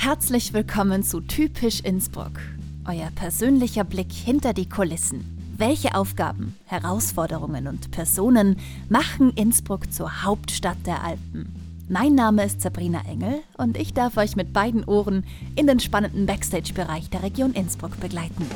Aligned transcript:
Herzlich 0.00 0.52
willkommen 0.52 1.02
zu 1.02 1.20
Typisch 1.20 1.80
Innsbruck, 1.80 2.38
euer 2.86 3.10
persönlicher 3.16 3.82
Blick 3.82 4.12
hinter 4.12 4.54
die 4.54 4.68
Kulissen. 4.68 5.24
Welche 5.56 5.96
Aufgaben, 5.96 6.54
Herausforderungen 6.66 7.66
und 7.66 7.90
Personen 7.90 8.60
machen 8.88 9.32
Innsbruck 9.34 9.92
zur 9.92 10.22
Hauptstadt 10.22 10.78
der 10.86 11.02
Alpen? 11.02 11.52
Mein 11.88 12.14
Name 12.14 12.44
ist 12.44 12.60
Sabrina 12.60 13.02
Engel 13.10 13.40
und 13.56 13.76
ich 13.76 13.92
darf 13.92 14.16
euch 14.18 14.36
mit 14.36 14.52
beiden 14.52 14.84
Ohren 14.84 15.24
in 15.56 15.66
den 15.66 15.80
spannenden 15.80 16.26
Backstage-Bereich 16.26 17.10
der 17.10 17.24
Region 17.24 17.52
Innsbruck 17.52 17.98
begleiten. 17.98 18.46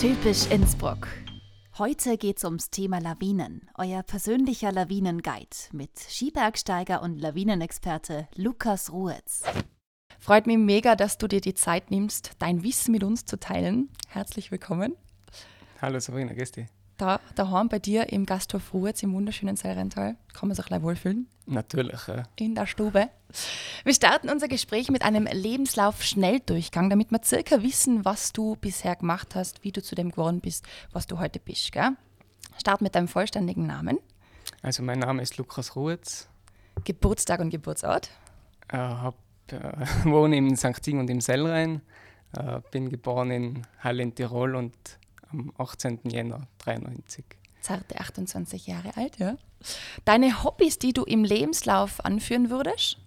Typisch 0.00 0.48
Innsbruck. 0.52 1.08
Heute 1.76 2.18
geht's 2.18 2.44
ums 2.44 2.70
Thema 2.70 3.00
Lawinen. 3.00 3.68
Euer 3.74 4.04
persönlicher 4.04 4.70
Lawinenguide 4.70 5.56
mit 5.72 5.98
Skibergsteiger 5.98 7.02
und 7.02 7.20
Lawinenexperte 7.20 8.28
Lukas 8.36 8.92
Ruetz. 8.92 9.42
Freut 10.20 10.46
mich 10.46 10.56
mega, 10.56 10.94
dass 10.94 11.18
du 11.18 11.26
dir 11.26 11.40
die 11.40 11.54
Zeit 11.54 11.90
nimmst, 11.90 12.30
dein 12.38 12.62
Wissen 12.62 12.92
mit 12.92 13.02
uns 13.02 13.24
zu 13.24 13.40
teilen. 13.40 13.90
Herzlich 14.06 14.52
willkommen. 14.52 14.94
Hallo 15.82 15.98
Sabrina, 15.98 16.32
Gäste 16.32 16.68
da 16.98 17.20
daheim 17.34 17.68
bei 17.68 17.78
dir 17.78 18.12
im 18.12 18.26
Gasthof 18.26 18.74
Ruhetz 18.74 19.02
im 19.02 19.14
wunderschönen 19.14 19.56
Seilrental. 19.56 20.16
Kann 20.34 20.48
man 20.48 20.56
sich 20.56 20.66
gleich 20.66 20.82
wohlfühlen? 20.82 21.28
Natürlich, 21.46 22.06
ja. 22.08 22.24
In 22.36 22.54
der 22.54 22.66
Stube. 22.66 23.08
Wir 23.84 23.94
starten 23.94 24.28
unser 24.28 24.48
Gespräch 24.48 24.90
mit 24.90 25.02
einem 25.02 25.26
Lebenslauf-Schnelldurchgang, 25.26 26.90
damit 26.90 27.10
wir 27.10 27.20
circa 27.24 27.62
wissen, 27.62 28.04
was 28.04 28.32
du 28.32 28.56
bisher 28.56 28.96
gemacht 28.96 29.34
hast, 29.34 29.64
wie 29.64 29.72
du 29.72 29.82
zu 29.82 29.94
dem 29.94 30.10
geworden 30.10 30.40
bist, 30.40 30.66
was 30.92 31.06
du 31.06 31.18
heute 31.18 31.38
bist. 31.38 31.72
Gell? 31.72 31.90
Start 32.58 32.82
mit 32.82 32.94
deinem 32.94 33.08
vollständigen 33.08 33.66
Namen. 33.66 33.98
Also 34.62 34.82
mein 34.82 34.98
Name 34.98 35.22
ist 35.22 35.38
Lukas 35.38 35.76
Ruhetz. 35.76 36.28
Geburtstag 36.84 37.40
und 37.40 37.50
Geburtsort? 37.50 38.10
Ich 38.66 38.74
äh, 38.74 38.78
hab, 38.78 39.14
äh, 39.50 39.86
wohne 40.04 40.36
in 40.36 40.56
St. 40.56 40.84
Sigmund 40.84 41.08
im 41.10 41.20
Sellrhein, 41.20 41.80
äh, 42.36 42.60
bin 42.70 42.90
geboren 42.90 43.30
in 43.30 43.66
Halle 43.78 44.02
in 44.02 44.14
Tirol 44.14 44.56
und 44.56 44.97
am 45.32 45.52
18. 45.58 46.00
Jänner 46.04 46.46
93. 46.58 47.24
Zarte 47.60 48.00
28 48.00 48.66
Jahre 48.66 48.96
alt, 48.96 49.18
ja. 49.18 49.36
Deine 50.04 50.44
Hobbys, 50.44 50.78
die 50.78 50.92
du 50.92 51.04
im 51.04 51.24
Lebenslauf 51.24 52.04
anführen 52.04 52.50
würdest? 52.50 52.98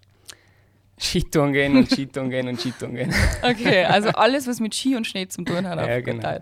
Skitouren 0.99 1.53
gehen 1.53 1.77
und 1.77 1.89
Skitouren 1.89 2.29
gehen 2.29 2.47
und 2.47 2.59
Skitouren 2.59 2.95
gehen. 2.95 3.13
Okay, 3.41 3.85
also 3.85 4.09
alles, 4.09 4.47
was 4.47 4.59
mit 4.59 4.75
Ski 4.75 4.95
und 4.95 5.07
Schnee 5.07 5.27
zu 5.27 5.43
tun 5.43 5.67
hat. 5.67 5.79
Ja, 5.79 5.99
genau. 6.01 6.37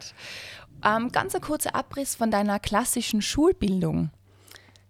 Ähm, 0.84 1.12
ganz 1.12 1.36
ein 1.36 1.42
kurzer 1.42 1.76
Abriss 1.76 2.16
von 2.16 2.32
deiner 2.32 2.60
klassischen 2.60 3.22
Schulbildung. 3.22 4.12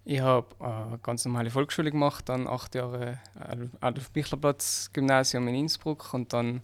Ich 0.06 0.22
habe 0.22 0.48
eine 0.60 0.96
äh, 0.96 1.00
ganz 1.04 1.24
normale 1.26 1.52
Volksschule 1.52 1.92
gemacht, 1.92 2.30
dann 2.30 2.48
acht 2.48 2.74
Jahre 2.74 3.20
Adolf-Bichler-Platz 3.80 4.90
Gymnasium 4.92 5.48
in 5.48 5.56
Innsbruck 5.56 6.14
und 6.14 6.34
dann 6.34 6.62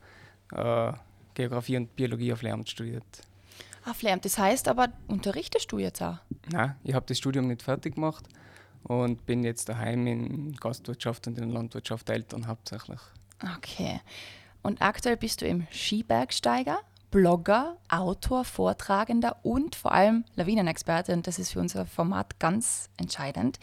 äh, 0.51 0.93
Geografie 1.35 1.77
und 1.77 1.95
Biologie 1.95 2.33
auf 2.33 2.41
Lehramt 2.41 2.69
studiert. 2.69 3.03
Auf 3.85 4.01
Lehramt. 4.01 4.25
Das 4.25 4.37
heißt 4.37 4.67
aber, 4.67 4.89
unterrichtest 5.07 5.71
du 5.71 5.79
jetzt 5.79 6.01
auch? 6.01 6.17
Nein, 6.49 6.75
ich 6.83 6.93
habe 6.93 7.05
das 7.07 7.17
Studium 7.17 7.47
nicht 7.47 7.61
fertig 7.61 7.95
gemacht 7.95 8.25
und 8.83 9.25
bin 9.25 9.43
jetzt 9.43 9.69
daheim 9.69 10.07
in 10.07 10.55
Gastwirtschaft 10.55 11.27
und 11.27 11.37
in 11.37 11.49
Landwirtschaft 11.51 12.09
Eltern 12.09 12.47
hauptsächlich. 12.47 12.99
Okay. 13.57 14.01
Und 14.63 14.81
aktuell 14.81 15.17
bist 15.17 15.41
du 15.41 15.47
im 15.47 15.67
Skibergsteiger, 15.71 16.79
Blogger, 17.11 17.77
Autor, 17.87 18.43
Vortragender 18.43 19.37
und 19.43 19.75
vor 19.75 19.91
allem 19.91 20.25
Lawinenexperte. 20.35 21.13
Und 21.13 21.27
das 21.27 21.37
ist 21.37 21.51
für 21.51 21.59
unser 21.59 21.85
Format 21.85 22.39
ganz 22.39 22.89
entscheidend. 22.97 23.59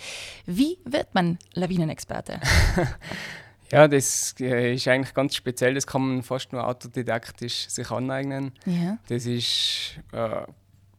Wie 0.47 0.79
wird 0.85 1.15
man 1.15 1.39
Lawinenexperte? 1.55 2.41
Ja, 3.73 3.89
das 3.89 4.35
äh, 4.39 4.75
ist 4.75 4.87
eigentlich 4.87 5.15
ganz 5.15 5.35
speziell. 5.35 5.73
Das 5.73 5.87
kann 5.87 6.07
man 6.07 6.23
fast 6.23 6.53
nur 6.53 6.69
autodidaktisch 6.69 7.69
sich 7.71 7.91
aneignen. 7.91 8.53
Ja. 8.67 8.99
Das 9.09 9.25
ist 9.25 9.99
äh, 10.13 10.43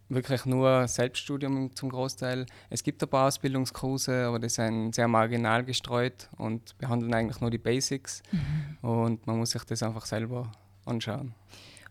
wirklich 0.09 0.45
nur 0.47 0.87
Selbststudium 0.87 1.75
zum 1.75 1.89
Großteil. 1.89 2.47
Es 2.71 2.81
gibt 2.81 3.03
ein 3.03 3.09
paar 3.09 3.27
Ausbildungskurse, 3.27 4.25
aber 4.25 4.39
die 4.39 4.49
sind 4.49 4.95
sehr 4.95 5.07
marginal 5.07 5.63
gestreut 5.63 6.29
und 6.37 6.75
behandeln 6.79 7.13
eigentlich 7.13 7.41
nur 7.41 7.51
die 7.51 7.59
Basics. 7.59 8.23
Mhm. 8.31 8.89
Und 8.89 9.27
man 9.27 9.37
muss 9.37 9.51
sich 9.51 9.63
das 9.65 9.83
einfach 9.83 10.07
selber 10.07 10.51
anschauen. 10.83 11.35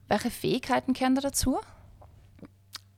Welche 0.09 0.31
Fähigkeiten 0.31 0.95
kennen 0.95 1.15
da 1.15 1.21
dazu? 1.21 1.61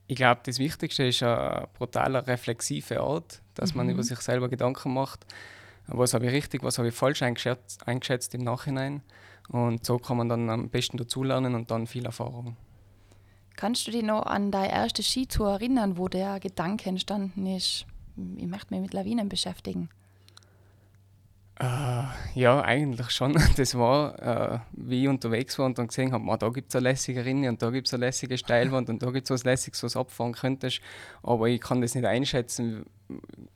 Ich 0.07 0.17
glaube, 0.17 0.41
das 0.45 0.59
Wichtigste 0.59 1.05
ist 1.05 1.23
ein 1.23 1.67
brutaler, 1.75 2.27
reflexiver 2.27 3.01
Art, 3.01 3.43
dass 3.55 3.75
man 3.75 3.89
mhm. 3.89 3.93
über 3.93 4.03
sich 4.03 4.21
selber 4.21 4.49
Gedanken 4.49 4.95
macht 4.95 5.27
was 5.87 6.15
habe 6.15 6.27
ich 6.27 6.33
richtig, 6.33 6.63
was 6.63 6.79
habe 6.79 6.89
ich 6.89 6.95
falsch 6.95 7.23
eingeschätzt, 7.23 7.87
eingeschätzt, 7.87 8.35
im 8.35 8.43
Nachhinein. 8.43 9.03
Und 9.49 9.85
so 9.85 9.99
kann 9.99 10.17
man 10.17 10.29
dann 10.29 10.49
am 10.49 10.69
besten 10.71 10.97
dazulernen 10.97 11.55
und 11.55 11.71
dann 11.71 11.87
viel 11.87 12.07
Erfahrung. 12.07 12.57
Kannst 13.57 13.87
du 13.87 13.91
dich 13.91 14.03
noch 14.03 14.27
an 14.27 14.51
deine 14.51 14.73
erste 14.73 15.03
Skitour 15.03 15.51
erinnern, 15.51 15.97
wo 15.97 16.09
der 16.09 16.41
Gedanke 16.41 16.89
entstanden 16.89 17.47
ist, 17.47 17.87
ich 18.37 18.47
möchte 18.47 18.73
mich 18.73 18.81
mit 18.81 18.95
Lawinen 18.95 19.29
beschäftigen? 19.29 19.89
Uh, 21.63 22.07
ja, 22.35 22.63
eigentlich 22.63 23.11
schon. 23.11 23.41
Das 23.57 23.77
war, 23.77 24.55
uh, 24.55 24.59
wie 24.73 25.05
ich 25.05 25.09
unterwegs 25.09 25.57
war 25.59 25.67
und 25.67 25.79
dann 25.79 25.87
gesehen 25.87 26.13
habe, 26.13 26.37
da 26.37 26.49
gibt 26.49 26.71
es 26.71 26.77
eine 26.77 26.89
lässige 26.89 27.25
Rinne 27.25 27.49
und 27.49 27.63
da 27.63 27.71
gibt 27.71 27.87
es 27.87 27.95
eine 27.95 28.07
lässige 28.07 28.37
Steilwand 28.37 28.89
und 28.91 29.03
da 29.03 29.11
gibt 29.13 29.27
es 29.27 29.31
was 29.31 29.45
Lässiges, 29.45 29.83
was 29.85 29.97
abfahren 29.97 30.33
könntest. 30.33 30.81
Aber 31.23 31.49
ich 31.49 31.61
kann 31.61 31.81
das 31.81 31.95
nicht 31.95 32.07
einschätzen, 32.07 32.87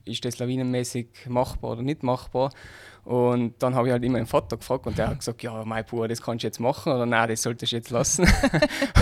ist 0.09 0.25
das 0.25 0.39
lawinenmäßig 0.39 1.07
machbar 1.27 1.71
oder 1.71 1.81
nicht 1.81 2.03
machbar. 2.03 2.51
Und 3.05 3.55
dann 3.63 3.75
habe 3.75 3.87
ich 3.87 3.91
halt 3.91 4.03
immer 4.03 4.17
meinen 4.17 4.27
Vater 4.27 4.57
gefragt 4.57 4.85
und 4.85 4.97
der 4.97 5.07
hat 5.07 5.19
gesagt, 5.19 5.41
ja, 5.41 5.63
mein 5.65 5.83
Bruder, 5.85 6.09
das 6.09 6.21
kannst 6.21 6.43
du 6.43 6.47
jetzt 6.47 6.59
machen 6.59 6.93
oder 6.93 7.05
nein, 7.05 7.29
das 7.29 7.41
solltest 7.41 7.71
du 7.71 7.77
jetzt 7.77 7.89
lassen. 7.89 8.23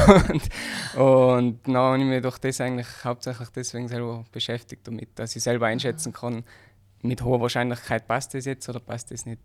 und, 0.08 1.00
und 1.02 1.60
dann 1.68 1.76
habe 1.76 1.98
ich 1.98 2.04
mich 2.06 2.22
doch 2.22 2.38
das 2.38 2.62
eigentlich 2.62 2.88
hauptsächlich 3.04 3.50
deswegen 3.50 3.88
selber 3.88 4.24
beschäftigt 4.32 4.88
damit, 4.88 5.10
dass 5.16 5.36
ich 5.36 5.44
selber 5.44 5.68
einschätzen 5.68 6.14
kann, 6.14 6.44
mit 7.02 7.22
hoher 7.22 7.42
Wahrscheinlichkeit 7.42 8.08
passt 8.08 8.34
das 8.34 8.46
jetzt 8.46 8.70
oder 8.70 8.80
passt 8.80 9.12
das 9.12 9.26
nicht. 9.26 9.42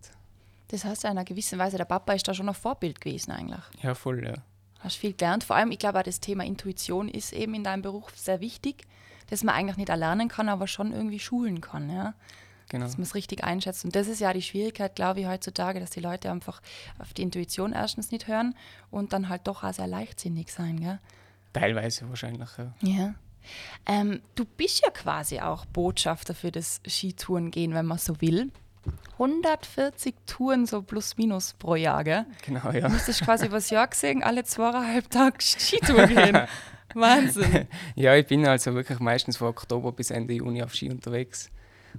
Das 0.69 0.85
heißt, 0.85 1.03
in 1.03 1.11
einer 1.11 1.25
gewissen 1.25 1.59
Weise, 1.59 1.77
der 1.77 1.85
Papa 1.85 2.13
ist 2.13 2.27
da 2.27 2.33
schon 2.33 2.47
ein 2.47 2.55
Vorbild 2.55 3.01
gewesen 3.01 3.31
eigentlich. 3.31 3.63
Ja, 3.81 3.93
voll, 3.95 4.25
ja. 4.25 4.35
Hast 4.79 4.97
viel 4.97 5.13
gelernt. 5.13 5.43
Vor 5.43 5.55
allem, 5.55 5.71
ich 5.71 5.79
glaube 5.79 5.99
auch 5.99 6.03
das 6.03 6.19
Thema 6.19 6.43
Intuition 6.43 7.09
ist 7.09 7.31
eben 7.31 7.53
in 7.53 7.63
deinem 7.63 7.81
Beruf 7.81 8.11
sehr 8.15 8.41
wichtig, 8.41 8.85
dass 9.29 9.43
man 9.43 9.55
eigentlich 9.55 9.77
nicht 9.77 9.89
erlernen 9.89 10.27
kann, 10.27 10.49
aber 10.49 10.67
schon 10.67 10.91
irgendwie 10.91 11.19
schulen 11.19 11.61
kann, 11.61 11.89
ja. 11.89 12.13
Genau. 12.69 12.85
Dass 12.85 12.97
man 12.97 13.03
es 13.03 13.13
richtig 13.13 13.43
einschätzt. 13.43 13.85
Und 13.85 13.95
das 13.95 14.07
ist 14.07 14.19
ja 14.19 14.33
die 14.33 14.41
Schwierigkeit, 14.41 14.95
glaube 14.95 15.19
ich, 15.19 15.27
heutzutage, 15.27 15.79
dass 15.79 15.91
die 15.91 15.99
Leute 15.99 16.31
einfach 16.31 16.61
auf 16.97 17.13
die 17.13 17.21
Intuition 17.21 17.73
erstens 17.73 18.11
nicht 18.11 18.27
hören 18.27 18.55
und 18.89 19.13
dann 19.13 19.29
halt 19.29 19.41
doch 19.45 19.63
auch 19.63 19.73
sehr 19.73 19.87
leichtsinnig 19.87 20.51
sein, 20.51 20.79
gell? 20.79 20.99
Teilweise 21.51 22.09
wahrscheinlich, 22.09 22.49
ja. 22.57 22.73
Ja. 22.81 23.15
Ähm, 23.85 24.21
du 24.35 24.45
bist 24.45 24.81
ja 24.83 24.89
quasi 24.89 25.39
auch 25.39 25.65
Botschafter 25.65 26.33
für 26.33 26.51
das 26.51 26.81
Skitourengehen, 26.87 27.73
wenn 27.73 27.85
man 27.85 27.97
so 27.97 28.19
will. 28.21 28.51
140 29.13 30.15
Touren 30.25 30.65
so 30.65 30.81
plus 30.81 31.17
minus 31.17 31.53
pro 31.53 31.75
Jahr, 31.75 32.03
gell? 32.03 32.25
Genau, 32.45 32.71
ja. 32.71 32.87
Du 32.87 32.89
müsstest 32.89 33.21
quasi 33.21 33.51
was 33.51 33.69
Jahr 33.69 33.87
gesehen, 33.87 34.23
alle 34.23 34.43
zweieinhalb 34.43 35.09
Tage 35.09 35.37
Skitour 35.41 36.07
gehen. 36.07 36.37
Wahnsinn. 36.99 37.67
ja, 37.95 38.15
ich 38.15 38.27
bin 38.27 38.45
also 38.47 38.73
wirklich 38.73 38.99
meistens 38.99 39.37
von 39.37 39.49
Oktober 39.49 39.91
bis 39.91 40.11
Ende 40.11 40.33
Juni 40.33 40.63
auf 40.63 40.73
Ski 40.73 40.89
unterwegs. 40.89 41.49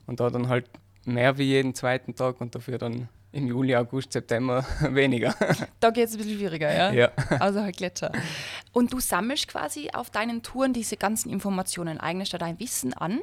Und 0.06 0.20
da 0.20 0.30
dann 0.30 0.48
halt 0.48 0.68
mehr 1.04 1.38
wie 1.38 1.44
jeden 1.44 1.74
zweiten 1.74 2.14
Tag 2.14 2.40
und 2.40 2.54
dafür 2.54 2.78
dann 2.78 3.08
im 3.34 3.48
Juli, 3.48 3.74
August, 3.74 4.12
September 4.12 4.64
weniger. 4.80 5.34
Da 5.80 5.90
geht 5.90 6.08
es 6.08 6.14
ein 6.14 6.18
bisschen 6.18 6.38
schwieriger, 6.38 6.72
ja? 6.72 6.92
Ja. 6.92 7.10
Also 7.40 7.60
halt 7.60 7.76
Gletscher. 7.76 8.12
Und 8.72 8.92
du 8.92 9.00
sammelst 9.00 9.48
quasi 9.48 9.90
auf 9.92 10.10
deinen 10.10 10.42
Touren 10.42 10.72
diese 10.72 10.96
ganzen 10.96 11.30
Informationen, 11.30 11.98
eignest 11.98 12.32
da 12.32 12.38
dein 12.38 12.60
Wissen 12.60 12.94
an 12.94 13.20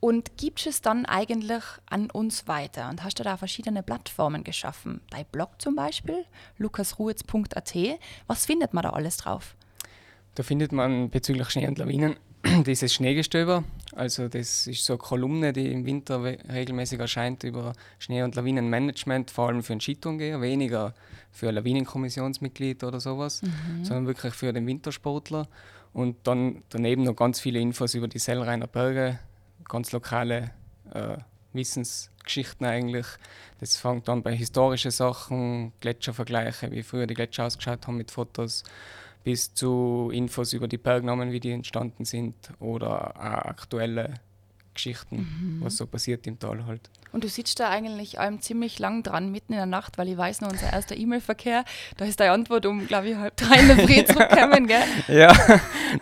und 0.00 0.36
gibst 0.36 0.66
es 0.66 0.82
dann 0.82 1.06
eigentlich 1.06 1.62
an 1.86 2.10
uns 2.10 2.46
weiter. 2.46 2.90
Und 2.90 3.02
hast 3.02 3.18
du 3.18 3.24
da 3.24 3.38
verschiedene 3.38 3.82
Plattformen 3.82 4.44
geschaffen. 4.44 5.00
Dein 5.10 5.24
Blog 5.32 5.60
zum 5.60 5.74
Beispiel, 5.74 6.26
lukasruhetz.at. 6.58 7.74
Was 8.26 8.46
findet 8.46 8.74
man 8.74 8.82
da 8.82 8.90
alles 8.90 9.16
drauf? 9.16 9.56
Da 10.38 10.44
findet 10.44 10.70
man 10.70 11.10
bezüglich 11.10 11.50
Schnee 11.50 11.66
und 11.66 11.78
Lawinen 11.78 12.14
dieses 12.64 12.94
Schneegestöber. 12.94 13.64
Also 13.96 14.28
das 14.28 14.68
ist 14.68 14.84
so 14.84 14.92
eine 14.92 14.98
Kolumne, 14.98 15.52
die 15.52 15.72
im 15.72 15.84
Winter 15.84 16.22
regelmäßig 16.22 17.00
erscheint 17.00 17.42
über 17.42 17.72
Schnee- 17.98 18.22
und 18.22 18.36
Lawinenmanagement, 18.36 19.32
vor 19.32 19.48
allem 19.48 19.64
für 19.64 19.72
einen 19.72 19.80
Skitourengeher, 19.80 20.40
weniger 20.40 20.94
für 21.32 21.48
ein 21.48 21.56
Lawinenkommissionsmitglied 21.56 22.84
oder 22.84 23.00
sowas, 23.00 23.42
mhm. 23.42 23.84
sondern 23.84 24.06
wirklich 24.06 24.32
für 24.32 24.52
den 24.52 24.64
Wintersportler. 24.64 25.48
Und 25.92 26.14
dann 26.22 26.62
daneben 26.68 27.02
noch 27.02 27.16
ganz 27.16 27.40
viele 27.40 27.58
Infos 27.58 27.94
über 27.94 28.06
die 28.06 28.20
Sellreiner 28.20 28.68
Berge, 28.68 29.18
ganz 29.64 29.90
lokale 29.90 30.52
äh, 30.94 31.16
Wissensgeschichten 31.52 32.64
eigentlich. 32.64 33.06
Das 33.58 33.76
fängt 33.76 34.08
an 34.08 34.22
bei 34.22 34.36
historischen 34.36 34.92
Sachen, 34.92 35.72
Gletschervergleiche, 35.80 36.70
wie 36.70 36.84
früher 36.84 37.08
die 37.08 37.14
Gletscher 37.14 37.46
ausgeschaut 37.46 37.88
haben 37.88 37.96
mit 37.96 38.12
Fotos 38.12 38.62
bis 39.24 39.54
zu 39.54 40.10
Infos 40.12 40.52
über 40.52 40.68
die 40.68 40.78
Bergnamen, 40.78 41.32
wie 41.32 41.40
die 41.40 41.52
entstanden 41.52 42.04
sind 42.04 42.34
oder 42.60 43.16
auch 43.16 43.48
aktuelle 43.48 44.14
Geschichten, 44.78 45.16
mhm. 45.16 45.58
was 45.60 45.76
so 45.76 45.86
passiert 45.86 46.26
im 46.26 46.38
Tal 46.38 46.64
halt. 46.64 46.88
Und 47.10 47.24
du 47.24 47.28
sitzt 47.28 47.58
da 47.58 47.68
eigentlich 47.68 48.16
ähm, 48.20 48.40
ziemlich 48.40 48.78
lang 48.78 49.02
dran, 49.02 49.32
mitten 49.32 49.52
in 49.52 49.58
der 49.58 49.66
Nacht, 49.66 49.98
weil 49.98 50.08
ich 50.08 50.16
weiß 50.16 50.40
noch, 50.40 50.50
unser 50.50 50.72
erster 50.72 50.96
E-Mail-Verkehr, 50.96 51.64
da 51.96 52.04
ist 52.04 52.20
deine 52.20 52.32
Antwort 52.32 52.64
um, 52.64 52.86
glaube 52.86 53.08
ich, 53.08 53.16
halb 53.16 53.36
drei 53.36 53.60
in 53.60 53.68
der 53.68 53.76
Früh 53.76 54.04
zurückgekommen, 54.06 54.66
gell? 54.66 54.82
Ja, 55.08 55.32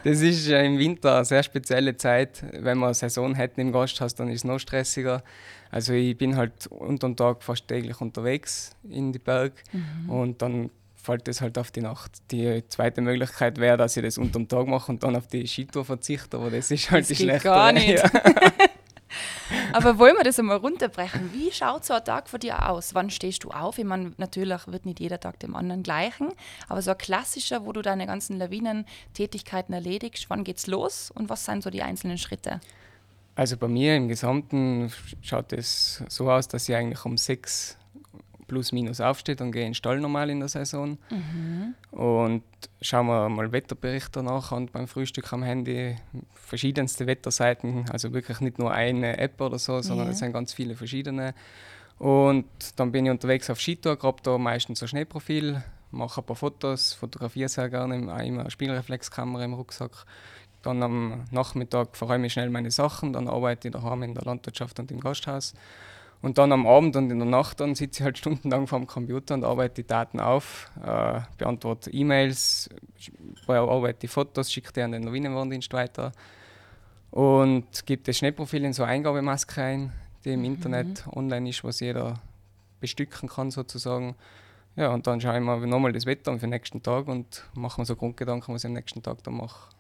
das 0.04 0.20
ist 0.20 0.48
äh, 0.48 0.64
im 0.66 0.78
Winter 0.78 1.16
eine 1.16 1.24
sehr 1.24 1.42
spezielle 1.42 1.96
Zeit. 1.96 2.44
Wenn 2.52 2.78
wir 2.78 2.86
eine 2.86 2.94
Saison 2.94 3.34
hätten 3.34 3.60
im 3.60 3.72
Gasthaus, 3.72 4.14
dann 4.14 4.28
ist 4.28 4.40
es 4.40 4.44
noch 4.44 4.58
stressiger. 4.58 5.22
Also 5.70 5.92
ich 5.92 6.16
bin 6.18 6.36
halt 6.36 6.66
unter 6.66 7.08
dem 7.08 7.16
Tag 7.16 7.42
fast 7.42 7.68
täglich 7.68 8.00
unterwegs 8.00 8.72
in 8.88 9.12
die 9.12 9.18
Berg 9.18 9.52
mhm. 9.72 10.10
und 10.10 10.42
dann 10.42 10.70
fällt 11.06 11.26
das 11.28 11.40
halt 11.40 11.56
auf 11.56 11.70
die 11.70 11.80
Nacht. 11.80 12.12
Die 12.30 12.62
zweite 12.68 13.00
Möglichkeit 13.00 13.58
wäre, 13.58 13.76
dass 13.76 13.96
ich 13.96 14.02
das 14.02 14.18
unter 14.18 14.38
dem 14.38 14.48
Tag 14.48 14.66
mache 14.66 14.92
und 14.92 15.02
dann 15.02 15.16
auf 15.16 15.26
die 15.28 15.46
Skitour 15.46 15.84
verzichte, 15.84 16.36
aber 16.36 16.50
das 16.50 16.70
ist 16.70 16.90
halt 16.90 17.02
das 17.02 17.08
die 17.08 17.24
schlechte. 17.24 17.48
gar 17.48 17.72
nicht. 17.72 18.02
Ja. 18.02 18.10
Aber 19.72 19.98
wollen 19.98 20.16
wir 20.16 20.24
das 20.24 20.38
einmal 20.38 20.56
runterbrechen? 20.56 21.32
Wie 21.32 21.52
schaut 21.52 21.84
so 21.84 21.94
ein 21.94 22.04
Tag 22.04 22.28
von 22.28 22.40
dir 22.40 22.68
aus? 22.68 22.94
Wann 22.94 23.08
stehst 23.10 23.44
du 23.44 23.50
auf? 23.50 23.78
Ich 23.78 23.84
meine, 23.84 24.12
natürlich 24.16 24.66
wird 24.66 24.84
nicht 24.84 25.00
jeder 25.00 25.20
Tag 25.20 25.38
dem 25.40 25.54
anderen 25.54 25.82
gleichen, 25.82 26.32
aber 26.68 26.82
so 26.82 26.90
ein 26.90 26.98
klassischer, 26.98 27.64
wo 27.64 27.72
du 27.72 27.82
deine 27.82 28.06
ganzen 28.06 28.36
Lawinentätigkeiten 28.38 29.72
erledigst, 29.72 30.28
wann 30.28 30.44
geht's 30.44 30.66
los 30.66 31.12
und 31.14 31.28
was 31.28 31.44
sind 31.44 31.62
so 31.62 31.70
die 31.70 31.82
einzelnen 31.82 32.18
Schritte? 32.18 32.60
Also 33.36 33.56
bei 33.56 33.68
mir 33.68 33.96
im 33.96 34.08
Gesamten 34.08 34.90
schaut 35.22 35.52
es 35.52 36.02
so 36.08 36.30
aus, 36.30 36.48
dass 36.48 36.68
ich 36.68 36.74
eigentlich 36.74 37.04
um 37.04 37.16
sechs 37.16 37.78
plus 38.46 38.72
minus 38.72 39.00
aufsteht 39.00 39.40
und 39.40 39.52
gehe 39.52 39.62
in 39.62 39.68
den 39.68 39.74
Stall 39.74 40.00
normal 40.00 40.30
in 40.30 40.40
der 40.40 40.48
Saison. 40.48 40.98
Mhm. 41.10 41.74
Und 41.90 42.42
schauen 42.80 43.06
wir 43.06 43.28
mal 43.28 43.52
Wetterberichte 43.52 44.22
nach 44.22 44.52
und 44.52 44.72
beim 44.72 44.86
Frühstück 44.86 45.32
am 45.32 45.42
Handy 45.42 45.96
verschiedenste 46.34 47.06
Wetterseiten, 47.06 47.86
also 47.90 48.12
wirklich 48.12 48.40
nicht 48.40 48.58
nur 48.58 48.72
eine 48.72 49.18
App 49.18 49.40
oder 49.40 49.58
so, 49.58 49.80
sondern 49.82 50.06
yeah. 50.06 50.12
es 50.12 50.20
sind 50.20 50.32
ganz 50.32 50.52
viele 50.52 50.76
verschiedene. 50.76 51.34
Und 51.98 52.46
dann 52.76 52.92
bin 52.92 53.06
ich 53.06 53.10
unterwegs 53.10 53.48
auf 53.50 53.60
Skitour, 53.60 53.96
grabe 53.96 54.22
da 54.22 54.36
meistens 54.38 54.82
ein 54.82 54.88
Schneeprofil, 54.88 55.62
mache 55.90 56.20
ein 56.20 56.24
paar 56.24 56.36
Fotos, 56.36 56.92
fotografiere 56.92 57.48
sehr 57.48 57.70
gerne, 57.70 57.96
immer 57.96 58.14
eine 58.14 58.50
Spielreflexkamera 58.50 59.44
im 59.44 59.54
Rucksack. 59.54 60.04
Dann 60.62 60.82
am 60.82 61.24
Nachmittag 61.30 61.96
verräume 61.96 62.26
ich 62.26 62.32
schnell 62.32 62.50
meine 62.50 62.70
Sachen, 62.70 63.12
dann 63.12 63.28
arbeite 63.28 63.68
ich 63.68 63.72
daheim 63.72 64.02
in 64.02 64.14
der 64.14 64.24
Landwirtschaft 64.24 64.78
und 64.78 64.90
im 64.90 65.00
Gasthaus. 65.00 65.54
Und 66.22 66.38
dann 66.38 66.50
am 66.52 66.66
Abend 66.66 66.96
und 66.96 67.10
in 67.10 67.18
der 67.18 67.28
Nacht 67.28 67.60
dann 67.60 67.74
sitze 67.74 68.00
ich 68.00 68.04
halt 68.04 68.18
stundenlang 68.18 68.66
vor 68.66 68.78
dem 68.78 68.86
Computer 68.86 69.34
und 69.34 69.44
arbeite 69.44 69.82
die 69.82 69.86
Daten 69.86 70.18
auf, 70.18 70.70
äh, 70.84 71.20
beantworte 71.38 71.90
E-Mails, 71.90 72.70
bearbeite 73.46 74.00
die 74.00 74.08
Fotos, 74.08 74.50
schicke 74.50 74.72
die 74.72 74.82
an 74.82 74.92
den 74.92 75.04
Lawinenwarndienst 75.04 75.72
weiter 75.72 76.12
und 77.10 77.86
gebe 77.86 78.02
das 78.02 78.18
Schneeprofil 78.18 78.64
in 78.64 78.72
so 78.72 78.82
eine 78.82 78.92
Eingabemaske 78.92 79.62
ein, 79.62 79.92
die 80.24 80.32
im 80.32 80.40
mhm. 80.40 80.46
Internet 80.46 81.06
online 81.14 81.48
ist, 81.48 81.64
was 81.64 81.80
jeder 81.80 82.20
bestücken 82.80 83.28
kann 83.28 83.50
sozusagen. 83.50 84.16
Ja, 84.74 84.92
und 84.92 85.06
dann 85.06 85.20
schaue 85.20 85.38
ich 85.38 85.42
mir 85.42 85.66
nochmal 85.66 85.92
das 85.92 86.04
Wetter 86.04 86.32
an 86.32 86.38
für 86.38 86.46
den 86.46 86.50
nächsten 86.50 86.82
Tag 86.82 87.08
und 87.08 87.44
mache 87.54 87.80
mir 87.80 87.86
so 87.86 87.96
Grundgedanken, 87.96 88.54
was 88.54 88.64
ich 88.64 88.68
am 88.68 88.74
nächsten 88.74 89.02
Tag 89.02 89.22
dann 89.24 89.34
mache. 89.34 89.70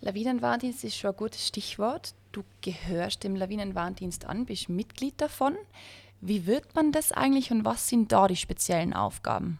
Lawinenwarndienst 0.00 0.84
ist 0.84 0.96
schon 0.96 1.10
ein 1.10 1.16
gutes 1.16 1.46
Stichwort. 1.46 2.14
Du 2.32 2.42
gehörst 2.60 3.24
dem 3.24 3.34
Lawinenwarndienst 3.34 4.26
an, 4.26 4.46
bist 4.46 4.68
Mitglied 4.68 5.20
davon. 5.20 5.56
Wie 6.20 6.46
wird 6.46 6.74
man 6.74 6.92
das 6.92 7.12
eigentlich 7.12 7.50
und 7.50 7.64
was 7.64 7.88
sind 7.88 8.12
da 8.12 8.28
die 8.28 8.36
speziellen 8.36 8.92
Aufgaben? 8.92 9.58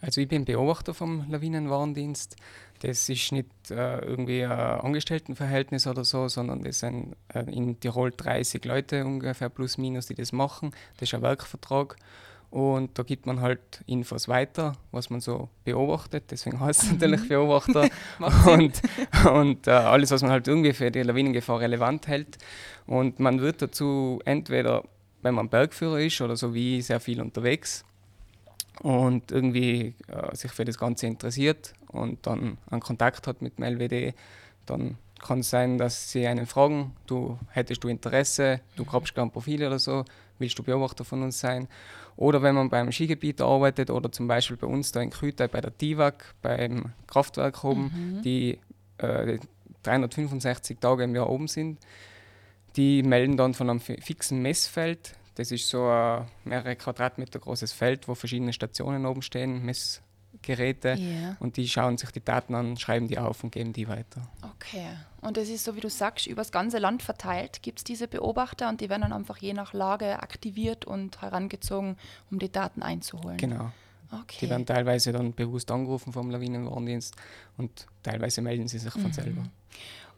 Also 0.00 0.20
ich 0.20 0.28
bin 0.28 0.44
Beobachter 0.44 0.92
vom 0.92 1.28
Lawinenwarndienst. 1.30 2.36
Das 2.80 3.08
ist 3.08 3.32
nicht 3.32 3.48
äh, 3.70 3.98
irgendwie 4.00 4.44
ein 4.44 4.50
Angestelltenverhältnis 4.52 5.86
oder 5.86 6.04
so, 6.04 6.28
sondern 6.28 6.62
das 6.62 6.80
sind 6.80 7.16
äh, 7.32 7.40
in 7.50 7.80
Tirol 7.80 8.12
30 8.14 8.64
Leute 8.64 9.04
ungefähr 9.04 9.48
plus 9.48 9.78
minus, 9.78 10.06
die 10.06 10.14
das 10.14 10.32
machen. 10.32 10.72
Das 10.98 11.08
ist 11.08 11.14
ein 11.14 11.22
Werkvertrag. 11.22 11.96
Und 12.56 12.98
da 12.98 13.02
gibt 13.02 13.26
man 13.26 13.42
halt 13.42 13.84
Infos 13.84 14.28
weiter, 14.28 14.72
was 14.90 15.10
man 15.10 15.20
so 15.20 15.50
beobachtet. 15.64 16.30
Deswegen 16.30 16.58
heißt 16.58 16.84
es 16.84 16.86
mhm. 16.92 16.94
natürlich 16.94 17.28
Beobachter. 17.28 17.86
und 18.46 18.80
und 19.30 19.66
äh, 19.66 19.72
alles, 19.72 20.10
was 20.10 20.22
man 20.22 20.30
halt 20.30 20.48
irgendwie 20.48 20.72
für 20.72 20.90
die 20.90 21.02
Lawinengefahr 21.02 21.60
relevant 21.60 22.08
hält. 22.08 22.38
Und 22.86 23.20
man 23.20 23.42
wird 23.42 23.60
dazu 23.60 24.20
entweder, 24.24 24.84
wenn 25.20 25.34
man 25.34 25.50
Bergführer 25.50 26.00
ist 26.00 26.18
oder 26.22 26.34
so 26.34 26.54
wie 26.54 26.80
sehr 26.80 26.98
viel 26.98 27.20
unterwegs 27.20 27.84
und 28.80 29.32
irgendwie 29.32 29.94
äh, 30.08 30.34
sich 30.34 30.50
für 30.50 30.64
das 30.64 30.78
Ganze 30.78 31.08
interessiert 31.08 31.74
und 31.88 32.26
dann 32.26 32.56
einen 32.70 32.80
Kontakt 32.80 33.26
hat 33.26 33.42
mit 33.42 33.58
dem 33.58 33.64
LWD, 33.64 34.14
dann 34.64 34.96
kann 35.20 35.40
es 35.40 35.50
sein, 35.50 35.78
dass 35.78 36.10
sie 36.10 36.26
einen 36.26 36.46
fragen, 36.46 36.94
du 37.06 37.38
hättest 37.50 37.82
du 37.84 37.88
Interesse, 37.88 38.60
du 38.76 38.84
grabst 38.84 39.14
gerne 39.14 39.30
Profile 39.30 39.66
oder 39.66 39.78
so, 39.78 40.04
willst 40.38 40.58
du 40.58 40.62
Beobachter 40.62 41.04
von 41.04 41.22
uns 41.22 41.40
sein? 41.40 41.68
Oder 42.16 42.42
wenn 42.42 42.54
man 42.54 42.70
beim 42.70 42.90
Skigebiet 42.92 43.40
arbeitet 43.40 43.90
oder 43.90 44.10
zum 44.10 44.26
Beispiel 44.26 44.56
bei 44.56 44.66
uns 44.66 44.92
da 44.92 45.00
in 45.00 45.10
Krütei 45.10 45.48
bei 45.48 45.60
der 45.60 45.76
TIWAG, 45.76 46.34
beim 46.42 46.92
Kraftwerk 47.06 47.62
oben, 47.64 48.16
mhm. 48.16 48.22
die 48.22 48.58
äh, 48.98 49.38
365 49.82 50.78
Tage 50.78 51.04
im 51.04 51.14
Jahr 51.14 51.28
oben 51.28 51.48
sind, 51.48 51.78
die 52.76 53.02
melden 53.02 53.36
dann 53.36 53.54
von 53.54 53.70
einem 53.70 53.80
fixen 53.80 54.40
Messfeld. 54.42 55.14
Das 55.34 55.50
ist 55.50 55.68
so 55.68 55.86
ein 55.88 56.26
mehrere 56.44 56.76
Quadratmeter 56.76 57.38
großes 57.38 57.72
Feld, 57.72 58.08
wo 58.08 58.14
verschiedene 58.14 58.52
Stationen 58.52 59.04
oben 59.04 59.22
stehen, 59.22 59.64
Mess 59.64 60.02
Geräte 60.42 60.96
yeah. 60.98 61.36
und 61.40 61.56
die 61.56 61.68
schauen 61.68 61.98
sich 61.98 62.10
die 62.10 62.24
Daten 62.24 62.54
an, 62.54 62.76
schreiben 62.76 63.08
die 63.08 63.18
auf 63.18 63.42
und 63.44 63.50
geben 63.50 63.72
die 63.72 63.88
weiter. 63.88 64.22
Okay. 64.42 64.86
Und 65.20 65.36
das 65.36 65.48
ist 65.48 65.64
so, 65.64 65.74
wie 65.76 65.80
du 65.80 65.90
sagst, 65.90 66.26
über 66.26 66.40
das 66.40 66.52
ganze 66.52 66.78
Land 66.78 67.02
verteilt 67.02 67.62
gibt 67.62 67.78
es 67.78 67.84
diese 67.84 68.08
Beobachter 68.08 68.68
und 68.68 68.80
die 68.80 68.88
werden 68.88 69.02
dann 69.02 69.12
einfach 69.12 69.38
je 69.38 69.52
nach 69.52 69.72
Lage 69.72 70.22
aktiviert 70.22 70.84
und 70.84 71.20
herangezogen, 71.20 71.96
um 72.30 72.38
die 72.38 72.50
Daten 72.50 72.82
einzuholen. 72.82 73.36
Genau. 73.36 73.72
Okay. 74.12 74.38
Die 74.42 74.50
werden 74.50 74.66
teilweise 74.66 75.12
dann 75.12 75.34
bewusst 75.34 75.70
angerufen 75.70 76.12
vom 76.12 76.30
Lawinenwarndienst 76.30 77.16
und 77.56 77.86
teilweise 78.02 78.40
melden 78.40 78.68
sie 78.68 78.78
sich 78.78 78.92
von 78.92 79.02
mhm. 79.02 79.12
selber. 79.12 79.42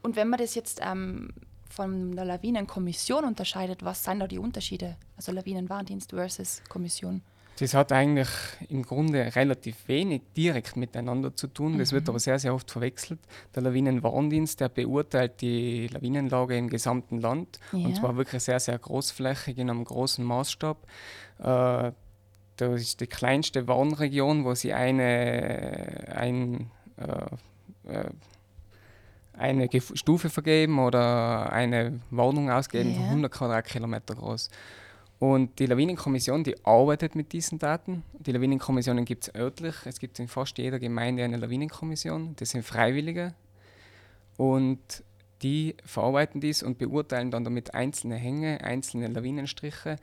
Und 0.03 0.17
wenn 0.17 0.29
man 0.29 0.38
das 0.38 0.55
jetzt 0.55 0.81
ähm, 0.85 1.31
von 1.70 2.15
der 2.15 2.25
Lawinenkommission 2.25 3.25
unterscheidet, 3.25 3.85
was 3.85 4.05
sind 4.05 4.20
da 4.20 4.26
die 4.26 4.38
Unterschiede? 4.38 4.97
Also 5.17 5.32
Lawinenwarndienst 5.32 6.11
versus 6.11 6.62
Kommission? 6.69 7.23
Das 7.58 7.75
hat 7.75 7.90
eigentlich 7.90 8.28
im 8.69 8.82
Grunde 8.82 9.34
relativ 9.34 9.88
wenig 9.88 10.22
direkt 10.37 10.76
miteinander 10.76 11.34
zu 11.34 11.49
tun. 11.49 11.78
Das 11.78 11.90
mhm. 11.90 11.96
wird 11.96 12.08
aber 12.08 12.20
sehr, 12.20 12.38
sehr 12.38 12.55
oft 12.55 12.70
verwechselt. 12.70 13.19
Der 13.55 13.62
Lawinenwarndienst, 13.62 14.60
der 14.60 14.69
beurteilt 14.69 15.40
die 15.40 15.88
Lawinenlage 15.88 16.56
im 16.56 16.69
gesamten 16.69 17.20
Land 17.20 17.58
ja. 17.72 17.84
und 17.84 17.96
zwar 17.96 18.17
wirklich 18.17 18.43
sehr, 18.43 18.60
sehr 18.60 18.79
großflächig 18.79 19.58
in 19.58 19.70
einem 19.70 19.84
großen 19.84 20.24
Maßstab. 20.24 20.86
Äh, 21.41 21.93
das 22.56 22.81
ist 22.81 23.00
die 23.00 23.06
kleinste 23.06 23.67
Warnregion, 23.67 24.44
wo 24.44 24.55
sie 24.55 24.72
eine, 24.72 26.12
ein, 26.15 26.70
äh, 26.96 27.93
äh 27.93 28.10
eine 29.32 29.69
Stufe 29.94 30.31
vergeben 30.31 30.81
oder 30.81 31.53
eine 31.53 32.00
Warnung 32.10 32.50
ausgeben, 32.50 32.91
yeah. 32.91 33.05
100 33.05 33.32
Quadratkilometer 33.32 34.17
groß. 34.17 34.50
Und 35.19 35.58
die 35.58 35.67
Lawinenkommission, 35.67 36.44
die 36.44 36.65
arbeitet 36.65 37.17
mit 37.17 37.32
diesen 37.32 37.58
Daten. 37.58 38.05
Die 38.20 38.31
Lawinenkommissionen 38.31 39.05
gibt 39.05 39.25
es 39.25 39.34
örtlich. 39.34 39.75
Es 39.84 39.98
gibt 39.98 40.19
in 40.20 40.29
fast 40.29 40.58
jeder 40.58 40.79
Gemeinde 40.79 41.25
eine 41.25 41.39
Lawinenkommission. 41.39 42.37
Das 42.37 42.51
sind 42.51 42.65
Freiwillige. 42.65 43.34
Und 44.37 45.03
die 45.43 45.77
verarbeiten 45.84 46.41
dies 46.41 46.63
und 46.63 46.79
beurteilen 46.79 47.31
dann 47.31 47.44
damit 47.44 47.75
einzelne 47.75 48.15
Hänge, 48.15 48.63
einzelne 48.63 49.08
Lawinenstriche, 49.08 49.96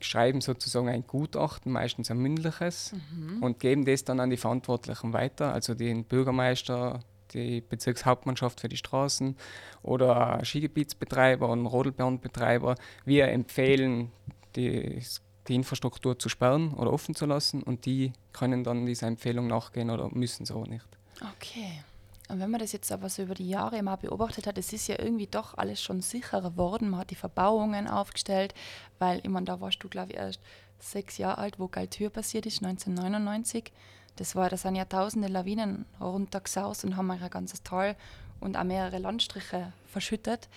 schreiben 0.00 0.40
sozusagen 0.40 0.88
ein 0.88 1.06
Gutachten, 1.06 1.72
meistens 1.72 2.10
ein 2.10 2.18
mündliches, 2.18 2.92
mhm. 2.92 3.42
und 3.42 3.58
geben 3.58 3.84
das 3.84 4.04
dann 4.04 4.20
an 4.20 4.30
die 4.30 4.36
Verantwortlichen 4.36 5.12
weiter, 5.12 5.52
also 5.52 5.74
den 5.74 6.04
Bürgermeister, 6.04 7.00
die 7.34 7.60
Bezirkshauptmannschaft 7.60 8.60
für 8.60 8.68
die 8.68 8.76
Straßen 8.76 9.36
oder 9.82 10.40
Skigebietsbetreiber 10.44 11.48
und 11.48 11.66
Rodelbahnbetreiber. 11.66 12.76
Wir 13.04 13.28
empfehlen 13.28 14.12
die, 14.58 15.02
die 15.46 15.54
Infrastruktur 15.54 16.18
zu 16.18 16.28
sperren 16.28 16.74
oder 16.74 16.92
offen 16.92 17.14
zu 17.14 17.26
lassen 17.26 17.62
und 17.62 17.86
die 17.86 18.12
können 18.32 18.64
dann 18.64 18.86
dieser 18.86 19.06
Empfehlung 19.06 19.46
nachgehen 19.46 19.90
oder 19.90 20.08
müssen 20.10 20.44
so 20.44 20.64
nicht. 20.64 20.86
Okay. 21.34 21.82
Und 22.28 22.40
wenn 22.40 22.50
man 22.50 22.60
das 22.60 22.72
jetzt 22.72 22.92
aber 22.92 23.08
so 23.08 23.22
über 23.22 23.34
die 23.34 23.48
Jahre 23.48 23.82
mal 23.82 23.96
beobachtet 23.96 24.46
hat, 24.46 24.58
es 24.58 24.72
ist 24.74 24.86
ja 24.86 24.98
irgendwie 24.98 25.26
doch 25.26 25.56
alles 25.56 25.82
schon 25.82 26.02
sicherer 26.02 26.50
geworden. 26.50 26.90
Man 26.90 27.00
hat 27.00 27.10
die 27.10 27.14
Verbauungen 27.14 27.88
aufgestellt, 27.88 28.52
weil, 28.98 29.20
ich 29.22 29.30
meine, 29.30 29.46
da 29.46 29.60
warst 29.62 29.82
du, 29.82 29.88
glaube 29.88 30.12
ich, 30.12 30.18
erst 30.18 30.40
sechs 30.78 31.16
Jahre 31.16 31.38
alt, 31.38 31.58
wo 31.58 31.68
Galtür 31.68 32.10
passiert 32.10 32.44
ist, 32.44 32.62
1999. 32.62 33.72
Das 34.16 34.36
war, 34.36 34.50
da 34.50 34.58
sind 34.58 34.74
ja 34.74 34.84
tausende 34.84 35.28
Lawinen 35.28 35.86
runtergesaust 36.00 36.84
und 36.84 36.96
haben 36.96 37.10
ein 37.10 37.30
ganzes 37.30 37.62
Tal 37.62 37.96
und 38.40 38.56
auch 38.56 38.64
mehrere 38.64 38.98
Landstriche 38.98 39.72
verschüttet. 39.86 40.48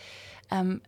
Ähm, 0.51 0.81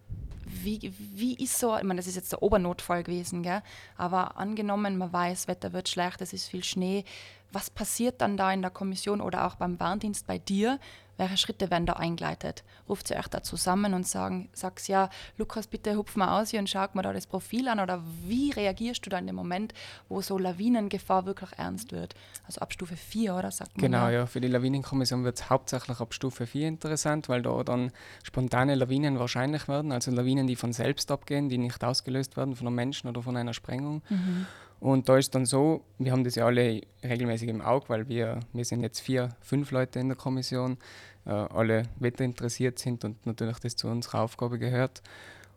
wie, 0.62 0.94
wie 0.98 1.36
ist 1.36 1.58
so, 1.60 1.76
ich 1.76 1.84
meine, 1.84 1.98
das 1.98 2.08
ist 2.08 2.16
jetzt 2.16 2.32
der 2.32 2.44
Obernotfall 2.44 3.04
gewesen, 3.04 3.44
gell? 3.44 3.62
aber 3.98 4.38
angenommen, 4.38 4.98
man 4.98 5.12
weiß, 5.12 5.48
Wetter 5.48 5.74
wird 5.74 5.90
schlecht, 5.90 6.22
es 6.22 6.34
ist 6.34 6.48
viel 6.48 6.64
Schnee, 6.64 7.06
was 7.52 7.70
passiert 7.70 8.22
dann 8.22 8.36
da 8.36 8.52
in 8.52 8.62
der 8.62 8.72
Kommission 8.72 9.22
oder 9.22 9.46
auch 9.46 9.56
beim 9.56 9.80
Warndienst 9.80 10.26
bei 10.26 10.40
dir? 10.40 10.80
Welche 11.18 11.38
Schritte 11.38 11.70
werden 11.70 11.86
da 11.86 11.94
eingeleitet? 11.94 12.64
Ruft 12.90 13.10
ihr 13.12 13.18
euch 13.18 13.28
da 13.28 13.44
zusammen 13.44 13.94
und 13.94 14.08
sagen, 14.08 14.50
sagst 14.54 14.88
ja, 14.88 15.10
Lukas, 15.38 15.68
bitte 15.68 15.96
hupf 15.96 16.16
mal 16.16 16.42
aus 16.42 16.50
hier 16.50 16.60
und 16.60 16.70
schau 16.70 16.86
mal 16.94 17.04
da 17.04 17.14
das 17.14 17.28
Profil 17.28 17.68
an? 17.68 17.80
Oder 17.80 18.02
wie 18.24 18.52
reagierst 18.52 19.06
du 19.06 19.10
da 19.10 19.20
in 19.20 19.28
dem 19.28 19.36
Moment, 19.36 19.74
wo 20.10 20.22
so 20.22 20.38
Lawinengefahr 20.38 21.26
wirklich 21.26 21.52
ernst 21.58 21.92
wird? 21.92 22.16
Also 22.46 22.62
ab 22.62 22.74
Stufe 22.74 22.96
4, 22.96 23.36
oder? 23.36 23.52
Sagt 23.52 23.78
man 23.78 23.82
genau, 23.82 24.06
ja. 24.06 24.12
ja. 24.12 24.26
Für 24.26 24.42
die 24.42 24.48
Lawinenkommission 24.48 25.24
wird 25.24 25.40
es 25.40 25.50
hauptsächlich 25.50 26.00
ab 26.00 26.14
Stufe 26.14 26.48
4 26.48 26.68
interessant, 26.68 27.30
weil 27.30 27.42
da 27.42 27.64
dann 27.64 27.92
spontane 28.24 28.76
Lawinen 28.76 29.20
wahrscheinlich 29.20 29.68
werden, 29.68 29.92
also 29.92 30.12
Lawinen, 30.12 30.48
die 30.48 30.56
von 30.56 30.74
selbst 30.74 31.12
abgehen, 31.12 31.50
die 31.50 31.58
nicht 31.58 31.84
ausgelöst 31.84 32.38
werden 32.38 32.56
von 32.56 32.68
einem 32.68 32.76
Menschen 32.76 33.08
oder 33.08 33.22
von 33.22 33.38
einer 33.38 33.54
Sprengung. 33.54 34.02
Mhm. 34.10 34.48
Und 34.84 35.08
da 35.08 35.18
ist 35.18 35.34
dann 35.34 35.46
so, 35.46 35.86
wir 35.98 36.12
haben 36.12 36.26
das 36.26 36.36
ja 36.36 36.46
alle 36.46 36.82
regelmäßig 37.02 37.48
im 37.48 37.62
Auge, 37.62 37.88
weil 37.88 38.10
wir, 38.10 38.42
wir 38.52 38.66
sind 38.66 38.82
jetzt 38.82 39.00
vier, 39.00 39.30
fünf 39.40 39.72
Leute 39.72 40.00
in 40.00 40.10
der 40.10 40.18
Kommission, 40.18 40.78
äh, 41.26 41.30
alle 41.30 41.84
wetterinteressiert 42.00 42.80
sind 42.80 43.06
und 43.06 43.26
natürlich 43.26 43.60
das 43.60 43.78
zu 43.78 43.88
unserer 43.88 44.20
Aufgabe 44.20 44.60
gehört. 44.60 45.02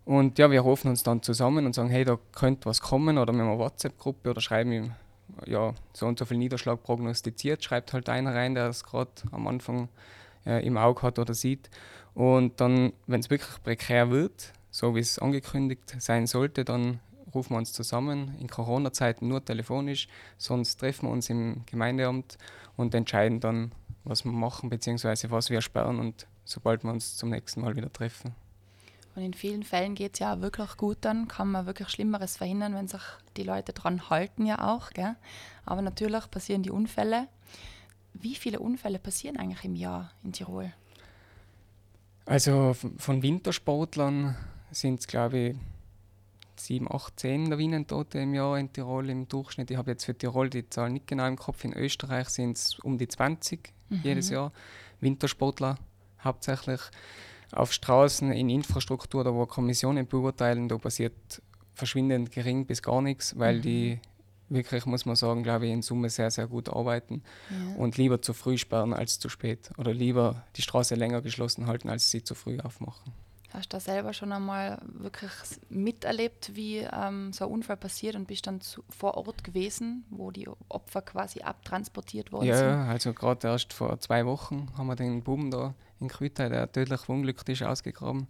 Und 0.04 0.38
ja, 0.38 0.48
wir 0.52 0.60
rufen 0.60 0.90
uns 0.90 1.02
dann 1.02 1.24
zusammen 1.24 1.66
und 1.66 1.74
sagen, 1.74 1.88
hey, 1.88 2.04
da 2.04 2.20
könnte 2.36 2.66
was 2.66 2.80
kommen 2.80 3.18
oder 3.18 3.32
wir 3.32 3.40
haben 3.40 3.50
eine 3.50 3.58
WhatsApp-Gruppe 3.58 4.30
oder 4.30 4.40
schreiben 4.40 4.70
ihm, 4.70 4.92
ja, 5.44 5.74
so 5.92 6.06
und 6.06 6.20
so 6.20 6.24
viel 6.24 6.38
Niederschlag 6.38 6.80
prognostiziert, 6.84 7.64
schreibt 7.64 7.94
halt 7.94 8.08
einer 8.08 8.32
rein, 8.32 8.54
der 8.54 8.68
es 8.68 8.84
gerade 8.84 9.10
am 9.32 9.48
Anfang 9.48 9.88
äh, 10.46 10.64
im 10.64 10.76
Auge 10.76 11.02
hat 11.02 11.18
oder 11.18 11.34
sieht. 11.34 11.68
Und 12.14 12.60
dann, 12.60 12.92
wenn 13.08 13.18
es 13.18 13.28
wirklich 13.28 13.60
prekär 13.64 14.08
wird, 14.12 14.52
so 14.70 14.94
wie 14.94 15.00
es 15.00 15.18
angekündigt 15.18 15.96
sein 15.98 16.28
sollte, 16.28 16.64
dann 16.64 17.00
rufen 17.36 17.54
wir 17.54 17.58
uns 17.58 17.72
zusammen, 17.72 18.34
in 18.40 18.48
Corona-Zeiten 18.48 19.28
nur 19.28 19.44
telefonisch, 19.44 20.08
sonst 20.38 20.76
treffen 20.76 21.06
wir 21.06 21.12
uns 21.12 21.30
im 21.30 21.62
Gemeindeamt 21.66 22.38
und 22.76 22.94
entscheiden 22.94 23.40
dann, 23.40 23.72
was 24.04 24.24
wir 24.24 24.32
machen 24.32 24.70
bzw. 24.70 25.30
was 25.30 25.50
wir 25.50 25.60
sperren 25.60 26.00
und 26.00 26.26
sobald 26.44 26.82
wir 26.84 26.90
uns 26.90 27.16
zum 27.16 27.30
nächsten 27.30 27.60
Mal 27.60 27.76
wieder 27.76 27.92
treffen. 27.92 28.34
Und 29.14 29.22
in 29.22 29.32
vielen 29.32 29.62
Fällen 29.62 29.94
geht 29.94 30.14
es 30.14 30.18
ja 30.18 30.34
auch 30.34 30.40
wirklich 30.40 30.76
gut 30.76 30.98
dann, 31.00 31.26
kann 31.26 31.50
man 31.50 31.64
wirklich 31.64 31.88
Schlimmeres 31.88 32.36
verhindern, 32.36 32.74
wenn 32.74 32.86
sich 32.86 33.00
die 33.38 33.44
Leute 33.44 33.72
dran 33.72 34.10
halten 34.10 34.44
ja 34.44 34.74
auch. 34.74 34.90
Gell? 34.90 35.16
Aber 35.64 35.80
natürlich 35.80 36.30
passieren 36.30 36.62
die 36.62 36.70
Unfälle. 36.70 37.28
Wie 38.12 38.34
viele 38.34 38.60
Unfälle 38.60 38.98
passieren 38.98 39.38
eigentlich 39.38 39.64
im 39.64 39.74
Jahr 39.74 40.10
in 40.22 40.32
Tirol? 40.32 40.72
Also 42.26 42.74
von 42.74 43.22
Wintersportlern 43.22 44.36
sind 44.70 45.00
es, 45.00 45.06
glaube 45.06 45.38
ich, 45.38 45.56
7, 46.60 46.90
8, 46.90 47.20
10 47.20 47.46
Lawinentote 47.46 48.18
im 48.18 48.34
Jahr 48.34 48.58
in 48.58 48.72
Tirol 48.72 49.08
im 49.10 49.28
Durchschnitt. 49.28 49.70
Ich 49.70 49.76
habe 49.76 49.92
jetzt 49.92 50.04
für 50.04 50.16
Tirol 50.16 50.50
die 50.50 50.68
Zahl 50.68 50.90
nicht 50.90 51.06
genau 51.06 51.26
im 51.26 51.36
Kopf. 51.36 51.64
In 51.64 51.72
Österreich 51.72 52.28
sind 52.28 52.56
es 52.56 52.78
um 52.78 52.98
die 52.98 53.08
20 53.08 53.72
mhm. 53.88 54.00
jedes 54.02 54.30
Jahr. 54.30 54.52
Wintersportler 55.00 55.78
hauptsächlich. 56.22 56.80
Auf 57.52 57.72
Straßen, 57.72 58.32
in 58.32 58.50
Infrastruktur, 58.50 59.22
da 59.22 59.32
wo 59.32 59.46
Kommissionen 59.46 60.06
beurteilen, 60.06 60.68
da 60.68 60.78
passiert 60.78 61.42
verschwindend 61.74 62.32
gering 62.32 62.66
bis 62.66 62.82
gar 62.82 63.00
nichts, 63.02 63.38
weil 63.38 63.58
mhm. 63.58 63.62
die 63.62 64.00
wirklich, 64.48 64.86
muss 64.86 65.06
man 65.06 65.16
sagen, 65.16 65.42
glaube 65.42 65.66
ich, 65.66 65.72
in 65.72 65.82
Summe 65.82 66.10
sehr, 66.10 66.30
sehr 66.30 66.46
gut 66.46 66.68
arbeiten 66.68 67.22
ja. 67.50 67.76
und 67.76 67.96
lieber 67.96 68.22
zu 68.22 68.32
früh 68.32 68.58
sperren 68.58 68.92
als 68.92 69.18
zu 69.18 69.28
spät 69.28 69.70
oder 69.76 69.92
lieber 69.92 70.44
die 70.56 70.62
Straße 70.62 70.94
länger 70.94 71.20
geschlossen 71.20 71.66
halten, 71.66 71.88
als 71.88 72.10
sie 72.10 72.22
zu 72.22 72.34
früh 72.34 72.58
aufmachen. 72.60 73.12
Hast 73.56 73.72
du 73.72 73.76
da 73.76 73.80
selber 73.80 74.12
schon 74.12 74.32
einmal 74.32 74.78
wirklich 74.84 75.30
miterlebt, 75.70 76.54
wie 76.54 76.80
ähm, 76.80 77.32
so 77.32 77.46
ein 77.46 77.50
Unfall 77.50 77.78
passiert 77.78 78.14
und 78.14 78.26
bist 78.26 78.46
dann 78.46 78.60
zu, 78.60 78.84
vor 78.90 79.16
Ort 79.16 79.44
gewesen, 79.44 80.04
wo 80.10 80.30
die 80.30 80.46
Opfer 80.68 81.00
quasi 81.00 81.40
abtransportiert 81.40 82.32
worden 82.32 82.48
ja, 82.48 82.56
sind? 82.58 82.68
Ja, 82.68 82.84
also 82.84 83.14
gerade 83.14 83.48
erst 83.48 83.72
vor 83.72 83.98
zwei 83.98 84.26
Wochen 84.26 84.68
haben 84.76 84.88
wir 84.88 84.94
den 84.94 85.22
Buben 85.22 85.50
da 85.50 85.74
in 86.00 86.08
Krütei, 86.08 86.50
der 86.50 86.70
tödlich 86.70 87.00
verunglückt 87.00 87.48
ist, 87.48 87.62
ausgegraben. 87.62 88.26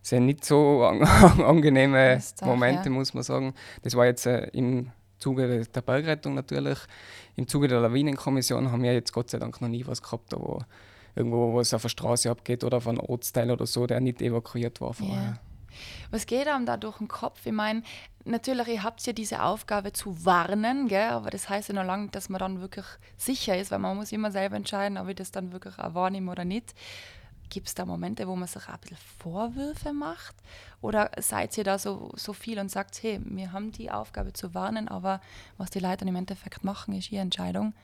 Das 0.00 0.08
sind 0.08 0.24
nicht 0.24 0.42
so 0.42 0.84
an 0.84 1.02
angenehme 1.42 2.18
Tag, 2.34 2.48
Momente, 2.48 2.86
ja. 2.86 2.90
muss 2.90 3.12
man 3.12 3.24
sagen. 3.24 3.52
Das 3.82 3.94
war 3.94 4.06
jetzt 4.06 4.24
äh, 4.24 4.46
im 4.54 4.90
Zuge 5.18 5.66
der 5.66 5.82
Bergrettung 5.82 6.32
natürlich. 6.32 6.78
Im 7.36 7.46
Zuge 7.46 7.68
der 7.68 7.80
Lawinenkommission 7.80 8.72
haben 8.72 8.82
wir 8.82 8.94
jetzt 8.94 9.12
Gott 9.12 9.28
sei 9.28 9.38
Dank 9.38 9.60
noch 9.60 9.68
nie 9.68 9.86
was 9.86 10.02
gehabt, 10.02 10.32
wo 10.32 10.62
irgendwo, 11.14 11.52
wo 11.52 11.60
es 11.60 11.74
auf 11.74 11.82
der 11.82 11.88
Straße 11.88 12.30
abgeht 12.30 12.64
oder 12.64 12.78
auf 12.78 12.88
einem 12.88 13.00
Ortsteil 13.00 13.50
oder 13.50 13.66
so, 13.66 13.86
der 13.86 14.00
nicht 14.00 14.22
evakuiert 14.22 14.80
war 14.80 14.94
vorher. 14.94 15.38
Was 16.10 16.26
geht 16.26 16.48
einem 16.48 16.66
da 16.66 16.76
durch 16.76 16.98
den 16.98 17.08
Kopf? 17.08 17.46
Ich 17.46 17.52
meine, 17.52 17.82
natürlich, 18.24 18.68
ihr 18.68 18.82
habt 18.82 19.04
ja 19.06 19.12
diese 19.12 19.42
Aufgabe 19.42 19.92
zu 19.92 20.24
warnen, 20.24 20.88
gell? 20.88 21.10
aber 21.10 21.30
das 21.30 21.48
heißt 21.48 21.68
ja 21.68 21.74
noch 21.74 21.84
lange, 21.84 22.08
dass 22.08 22.28
man 22.28 22.38
dann 22.38 22.60
wirklich 22.60 22.84
sicher 23.16 23.56
ist, 23.56 23.70
weil 23.70 23.78
man 23.78 23.96
muss 23.96 24.12
immer 24.12 24.30
selber 24.30 24.56
entscheiden, 24.56 24.98
ob 24.98 25.08
ich 25.08 25.16
das 25.16 25.30
dann 25.30 25.52
wirklich 25.52 25.78
auch 25.78 25.94
wahrnehme 25.94 26.30
oder 26.30 26.44
nicht. 26.44 26.74
Gibt 27.48 27.68
es 27.68 27.74
da 27.74 27.84
Momente, 27.84 28.26
wo 28.26 28.34
man 28.34 28.48
sich 28.48 28.62
auch 28.62 28.74
ein 28.74 28.80
bisschen 28.80 28.96
Vorwürfe 29.18 29.92
macht? 29.92 30.34
Oder 30.80 31.10
seid 31.18 31.56
ihr 31.58 31.64
da 31.64 31.78
so, 31.78 32.10
so 32.16 32.32
viel 32.32 32.58
und 32.58 32.70
sagt, 32.70 33.02
hey, 33.02 33.20
wir 33.22 33.52
haben 33.52 33.72
die 33.72 33.90
Aufgabe 33.90 34.32
zu 34.32 34.54
warnen, 34.54 34.88
aber 34.88 35.20
was 35.58 35.70
die 35.70 35.80
Leute 35.80 36.06
im 36.06 36.16
Endeffekt 36.16 36.64
machen, 36.64 36.94
ist 36.94 37.12
ihre 37.12 37.22
Entscheidung? 37.22 37.74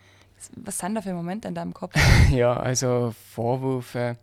Was 0.57 0.79
sind 0.79 0.95
da 0.95 1.03
für 1.03 1.13
Momente 1.13 1.49
in 1.49 1.55
deinem 1.55 1.75
Kopf? 1.75 1.95
ja, 2.31 2.55
also 2.55 3.15
Vorwürfe 3.33 4.17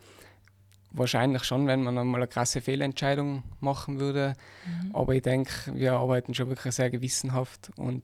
wahrscheinlich 0.97 1.43
schon, 1.43 1.67
wenn 1.67 1.83
man 1.83 1.97
einmal 1.97 2.21
eine 2.21 2.27
krasse 2.27 2.61
Fehlentscheidung 2.61 3.43
machen 3.59 3.99
würde. 3.99 4.33
Mhm. 4.65 4.95
Aber 4.95 5.13
ich 5.13 5.21
denke, 5.21 5.51
wir 5.73 5.93
arbeiten 5.93 6.33
schon 6.33 6.49
wirklich 6.49 6.73
sehr 6.73 6.89
gewissenhaft 6.89 7.71
und 7.75 8.03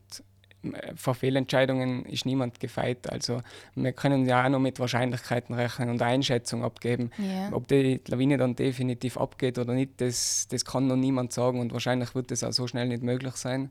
äh, 0.63 0.94
vor 0.96 1.15
Fehlentscheidungen 1.15 2.06
ist 2.06 2.25
niemand 2.25 2.60
gefeit. 2.60 3.10
Also 3.12 3.41
wir 3.75 3.94
können 3.94 4.25
ja 4.25 4.46
auch 4.46 4.50
noch 4.50 4.60
mit 4.60 4.80
Wahrscheinlichkeiten 4.80 5.56
rechnen 5.56 5.89
und 5.89 6.01
Einschätzungen 6.01 6.65
abgeben. 6.65 7.12
Yeah. 7.20 7.50
Ob 7.51 7.68
die 7.68 8.01
Lawine 8.08 8.38
dann 8.38 8.56
definitiv 8.56 9.18
abgeht 9.18 9.58
oder 9.58 9.74
nicht, 9.74 10.01
das, 10.01 10.48
das 10.50 10.65
kann 10.65 10.88
noch 10.88 10.98
niemand 10.98 11.34
sagen 11.34 11.60
und 11.60 11.74
wahrscheinlich 11.74 12.13
wird 12.15 12.32
das 12.32 12.44
auch 12.44 12.53
so 12.53 12.68
schnell 12.68 12.88
nicht 12.88 13.03
möglich 13.03 13.36
sein. 13.36 13.70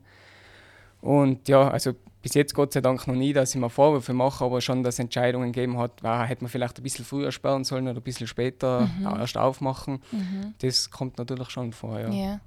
Und 1.01 1.47
ja, 1.47 1.67
also 1.67 1.93
bis 2.21 2.33
jetzt 2.33 2.53
Gott 2.53 2.73
sei 2.73 2.81
Dank 2.81 3.07
noch 3.07 3.15
nie, 3.15 3.33
dass 3.33 3.53
ich 3.53 3.59
mir 3.59 3.69
Vorwürfe 3.69 4.13
mache, 4.13 4.45
aber 4.45 4.61
schon, 4.61 4.83
dass 4.83 4.99
Entscheidungen 4.99 5.51
gegeben 5.51 5.77
hat, 5.77 6.03
war, 6.03 6.25
hätte 6.25 6.43
man 6.43 6.51
vielleicht 6.51 6.77
ein 6.79 6.83
bisschen 6.83 7.05
früher 7.05 7.31
sperren 7.31 7.63
sollen 7.63 7.87
oder 7.87 7.99
ein 7.99 8.03
bisschen 8.03 8.27
später 8.27 8.89
mhm. 8.99 9.05
erst 9.05 9.37
aufmachen. 9.37 10.01
Mhm. 10.11 10.53
Das 10.59 10.91
kommt 10.91 11.17
natürlich 11.17 11.49
schon 11.49 11.73
vor. 11.73 11.99
Ja. 11.99 12.09
ja. 12.09 12.39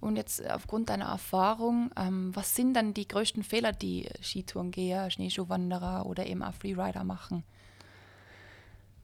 Und 0.00 0.16
jetzt 0.16 0.48
aufgrund 0.50 0.88
deiner 0.88 1.06
Erfahrung, 1.06 1.90
ähm, 1.96 2.34
was 2.34 2.56
sind 2.56 2.74
dann 2.74 2.94
die 2.94 3.06
größten 3.06 3.42
Fehler, 3.42 3.72
die 3.72 4.08
Skitourengeher, 4.22 5.10
Schneeschuhwanderer 5.10 6.06
oder 6.06 6.26
eben 6.26 6.42
auch 6.42 6.54
Freerider 6.54 7.04
machen? 7.04 7.44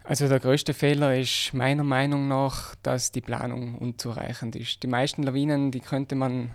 Also 0.04 0.28
der 0.28 0.40
größte 0.40 0.72
Fehler 0.72 1.18
ist 1.18 1.52
meiner 1.52 1.82
Meinung 1.82 2.28
nach, 2.28 2.76
dass 2.76 3.12
die 3.12 3.20
Planung 3.20 3.76
unzureichend 3.76 4.56
ist. 4.56 4.82
Die 4.82 4.86
meisten 4.86 5.22
Lawinen, 5.22 5.70
die 5.70 5.80
könnte 5.80 6.14
man 6.14 6.52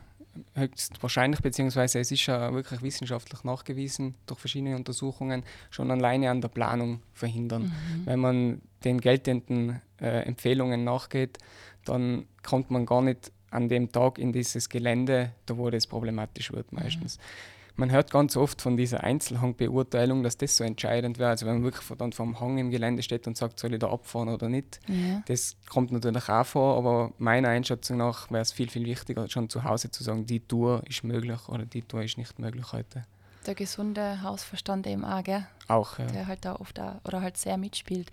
höchstwahrscheinlich, 0.56 1.42
beziehungsweise 1.42 2.00
es 2.00 2.12
ist 2.12 2.26
ja 2.26 2.54
wirklich 2.54 2.82
wissenschaftlich 2.82 3.44
nachgewiesen 3.44 4.16
durch 4.26 4.40
verschiedene 4.40 4.76
Untersuchungen, 4.76 5.44
schon 5.70 5.92
alleine 5.92 6.30
an 6.30 6.42
der 6.42 6.50
Planung 6.50 7.02
verhindern. 7.14 7.64
Mhm. 7.64 8.06
Wenn 8.06 8.20
man 8.20 8.62
den 8.84 9.02
geltenden 9.02 9.82
äh, 10.00 10.24
Empfehlungen 10.26 10.84
nachgeht, 10.84 11.38
dann 11.86 12.26
kommt 12.44 12.72
man 12.72 12.86
gar 12.86 13.02
nicht 13.02 13.32
an 13.50 13.68
dem 13.68 13.92
Tag 13.92 14.18
in 14.18 14.32
dieses 14.32 14.70
Gelände, 14.70 15.34
da 15.46 15.58
wo 15.58 15.70
das 15.70 15.88
problematisch 15.88 16.52
wird 16.52 16.72
meistens. 16.72 17.18
Mhm 17.18 17.61
man 17.76 17.92
hört 17.92 18.12
ganz 18.12 18.38
oft 18.38 18.62
von 18.62 18.78
dieser 18.78 19.04
Einzelhangbeurteilung, 19.04 20.24
dass 20.24 20.38
das 20.38 20.58
so 20.58 20.64
entscheidend 20.64 21.20
wäre. 21.20 21.30
Also 21.30 21.46
wenn 21.46 21.56
man 21.56 21.64
wirklich 21.64 21.86
dann 21.98 22.14
vom 22.14 22.40
Hang 22.40 22.58
im 22.58 22.72
Gelände 22.72 23.04
steht 23.04 23.28
und 23.28 23.38
sagt, 23.38 23.60
soll 23.60 23.74
ich 23.74 23.80
da 23.80 23.90
abfahren 23.92 24.30
oder 24.30 24.50
nicht, 24.50 24.80
ja. 24.88 25.24
das 25.28 25.56
kommt 25.70 25.92
natürlich 25.92 26.30
auch 26.30 26.46
vor, 26.46 26.78
aber 26.78 27.14
meiner 27.18 27.50
Einschätzung 27.50 27.98
nach 27.98 28.30
wäre 28.30 28.42
es 28.42 28.52
viel, 28.52 28.70
viel 28.70 28.86
wichtiger, 28.86 29.28
schon 29.30 29.50
zu 29.50 29.64
Hause 29.64 29.92
zu 29.92 30.04
sagen, 30.04 30.26
die 30.26 30.40
Tour 30.40 30.84
ist 30.88 31.04
möglich 31.04 31.48
oder 31.48 31.66
die 31.66 31.82
Tour 31.82 32.04
ist 32.04 32.18
nicht 32.18 32.40
möglich 32.40 32.72
heute. 32.72 33.06
Der 33.46 33.56
gesunde 33.56 34.22
Hausverstand 34.22 34.86
eben 34.86 35.04
auch, 35.04 35.24
gell? 35.24 35.48
Auch, 35.68 35.98
ja. 35.98 36.06
Der 36.06 36.28
halt 36.28 36.46
da 36.46 36.56
oft 36.56 36.80
auch, 36.80 37.04
oder 37.06 37.22
halt 37.22 37.38
sehr 37.38 37.58
mitspielt. 37.58 38.12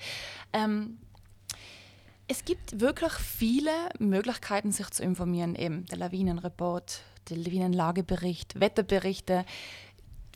Ähm, 0.55 0.99
es 2.29 2.45
gibt 2.45 2.81
wirklich 2.81 3.13
viele 3.13 3.71
Möglichkeiten, 3.99 4.71
sich 4.71 4.91
zu 4.91 5.03
informieren. 5.03 5.55
Eben 5.55 5.87
der 5.87 5.99
Lawinenreport, 5.99 7.03
Lawinenlagebericht, 7.35 8.61
Wetterberichte. 8.61 9.45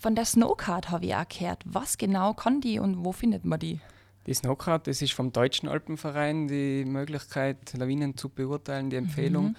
Von 0.00 0.14
der 0.14 0.24
Snowcard 0.24 0.90
habe 0.90 1.06
ich 1.06 1.14
auch 1.14 1.28
gehört. 1.28 1.62
Was 1.64 1.98
genau 1.98 2.34
kann 2.34 2.60
die 2.60 2.78
und 2.78 3.04
wo 3.04 3.12
findet 3.12 3.44
man 3.44 3.60
die? 3.60 3.80
Die 4.26 4.34
Snowcard, 4.34 4.86
das 4.86 5.02
ist 5.02 5.12
vom 5.12 5.32
Deutschen 5.32 5.68
Alpenverein 5.68 6.46
die 6.48 6.84
Möglichkeit, 6.84 7.72
Lawinen 7.74 8.16
zu 8.16 8.28
beurteilen, 8.28 8.90
die 8.90 8.96
Empfehlung. 8.96 9.48
Mhm. 9.48 9.56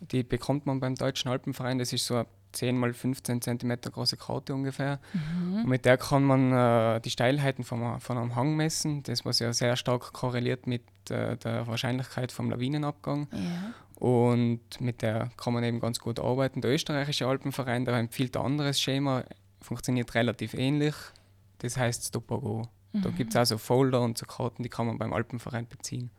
Die 0.00 0.22
bekommt 0.22 0.66
man 0.66 0.80
beim 0.80 0.94
Deutschen 0.94 1.30
Alpenverein. 1.30 1.78
Das 1.78 1.92
ist 1.92 2.06
so 2.06 2.16
eine 2.16 2.26
10 2.52 2.76
mal 2.76 2.92
15 2.92 3.42
cm 3.42 3.80
große 3.80 4.16
Karte 4.16 4.54
ungefähr. 4.54 4.98
Mhm. 5.12 5.62
Und 5.62 5.68
mit 5.68 5.84
der 5.84 5.98
kann 5.98 6.24
man 6.24 6.52
äh, 6.52 7.00
die 7.00 7.10
Steilheiten 7.10 7.64
vom, 7.64 8.00
von 8.00 8.18
einem 8.18 8.34
Hang 8.34 8.56
messen, 8.56 9.02
das 9.02 9.24
was 9.24 9.38
ja 9.38 9.52
sehr 9.52 9.76
stark 9.76 10.12
korreliert 10.12 10.66
mit 10.66 10.82
äh, 11.10 11.36
der 11.36 11.66
Wahrscheinlichkeit 11.66 12.32
vom 12.32 12.50
Lawinenabgang. 12.50 13.28
Ja. 13.32 13.74
Und 13.96 14.60
mit 14.78 15.02
der 15.02 15.30
kann 15.36 15.54
man 15.54 15.64
eben 15.64 15.80
ganz 15.80 15.98
gut 15.98 16.20
arbeiten. 16.20 16.60
Der 16.60 16.72
österreichische 16.72 17.26
Alpenverein, 17.26 17.84
der 17.84 17.94
empfiehlt 17.94 18.36
ein 18.36 18.44
anderes 18.44 18.80
Schema, 18.80 19.24
funktioniert 19.60 20.14
relativ 20.14 20.54
ähnlich. 20.54 20.94
Das 21.58 21.76
heißt 21.76 22.08
Stopago. 22.08 22.68
Mhm. 22.92 23.02
Da 23.02 23.10
gibt 23.10 23.30
es 23.30 23.36
also 23.36 23.58
Folder 23.58 24.02
und 24.02 24.18
so 24.18 24.26
Karten, 24.26 24.62
die 24.62 24.68
kann 24.68 24.86
man 24.86 24.98
beim 24.98 25.12
Alpenverein 25.12 25.66
beziehen. 25.66 26.10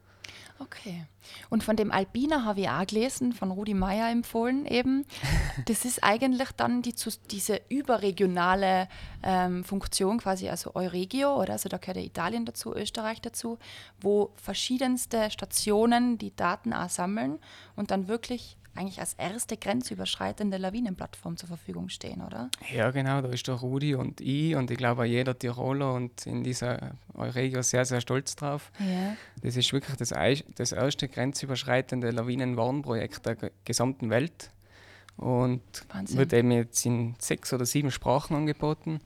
Okay. 0.60 1.06
Und 1.50 1.64
von 1.64 1.76
dem 1.76 1.92
Alpina 1.92 2.44
habe 2.44 2.62
ich 2.62 2.70
auch 2.70 2.86
gelesen, 2.88 3.34
von 3.34 3.52
Rudi 3.52 3.74
Meyer 3.74 4.10
empfohlen 4.10 4.66
eben. 4.66 5.06
Das 5.66 5.86
ist 5.86 6.04
eigentlich 6.04 6.52
dann 6.52 6.82
die, 6.82 6.94
diese 7.32 7.62
überregionale 7.70 8.88
ähm, 9.24 9.64
Funktion 9.64 10.20
quasi, 10.20 10.50
also 10.50 10.76
Euregio, 10.76 11.42
oder? 11.42 11.54
Also 11.54 11.68
da 11.68 11.78
gehört 11.78 11.98
ja 11.98 12.04
Italien 12.04 12.46
dazu, 12.46 12.76
Österreich 12.76 13.22
dazu, 13.22 13.58
wo 14.00 14.32
verschiedenste 14.36 15.30
Stationen 15.32 16.18
die 16.18 16.36
Daten 16.36 16.74
auch 16.74 16.90
sammeln 16.90 17.40
und 17.76 17.92
dann 17.92 18.08
wirklich 18.08 18.58
eigentlich 18.78 19.00
als 19.00 19.14
erste 19.16 19.58
grenzüberschreitende 19.58 20.58
Lawinenplattform 20.58 21.36
zur 21.38 21.48
Verfügung 21.48 21.90
stehen, 21.90 22.22
oder? 22.22 22.50
Ja, 22.74 22.92
genau, 22.92 23.22
da 23.22 23.30
ist 23.30 23.48
der 23.48 23.56
Rudi 23.56 23.96
und 23.96 24.22
ich 24.22 24.56
und 24.56 24.72
ich 24.72 24.78
glaube 24.78 25.02
auch 25.02 25.06
jeder 25.06 25.38
Tiroler 25.38 25.94
und 25.94 26.26
in 26.26 26.44
dieser 26.44 26.92
Euregio 27.14 27.62
sehr, 27.62 27.86
sehr 27.86 28.02
stolz 28.02 28.36
drauf. 28.36 28.72
Ja. 28.80 29.16
Das 29.42 29.58
ist 29.58 29.74
wirklich 29.74 29.98
das, 29.98 30.14
das 30.56 30.72
erste 30.72 31.08
grenzüberschreitende 31.08 32.12
Lawinenwarnprojekt 32.12 33.26
der 33.26 33.38
gesamten 33.66 34.10
Welt 34.10 34.52
und 35.18 35.62
Wahnsinn. 35.90 36.18
wird 36.18 36.34
eben 36.34 36.52
jetzt 36.52 36.86
in 36.86 37.16
sechs 37.20 37.52
oder 37.52 37.66
sieben 37.66 37.92
Sprachen 37.92 38.36
angeboten. 38.36 39.00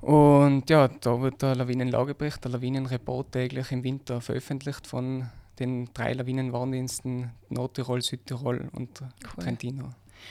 Und 0.00 0.68
ja, 0.68 0.88
da 0.88 1.20
wird 1.20 1.42
der 1.42 1.54
Lawinenlagebericht, 1.54 2.42
der 2.42 2.50
Lawinenreport 2.50 3.32
täglich 3.32 3.70
im 3.70 3.84
Winter 3.84 4.20
veröffentlicht 4.20 4.86
von 4.86 5.30
den 5.58 5.90
drei 5.94 6.12
Lawinenwarndiensten 6.12 7.30
Nordtirol, 7.48 8.02
Südtirol 8.02 8.68
und 8.72 9.00
cool. 9.00 9.44
Trentino. 9.44 9.90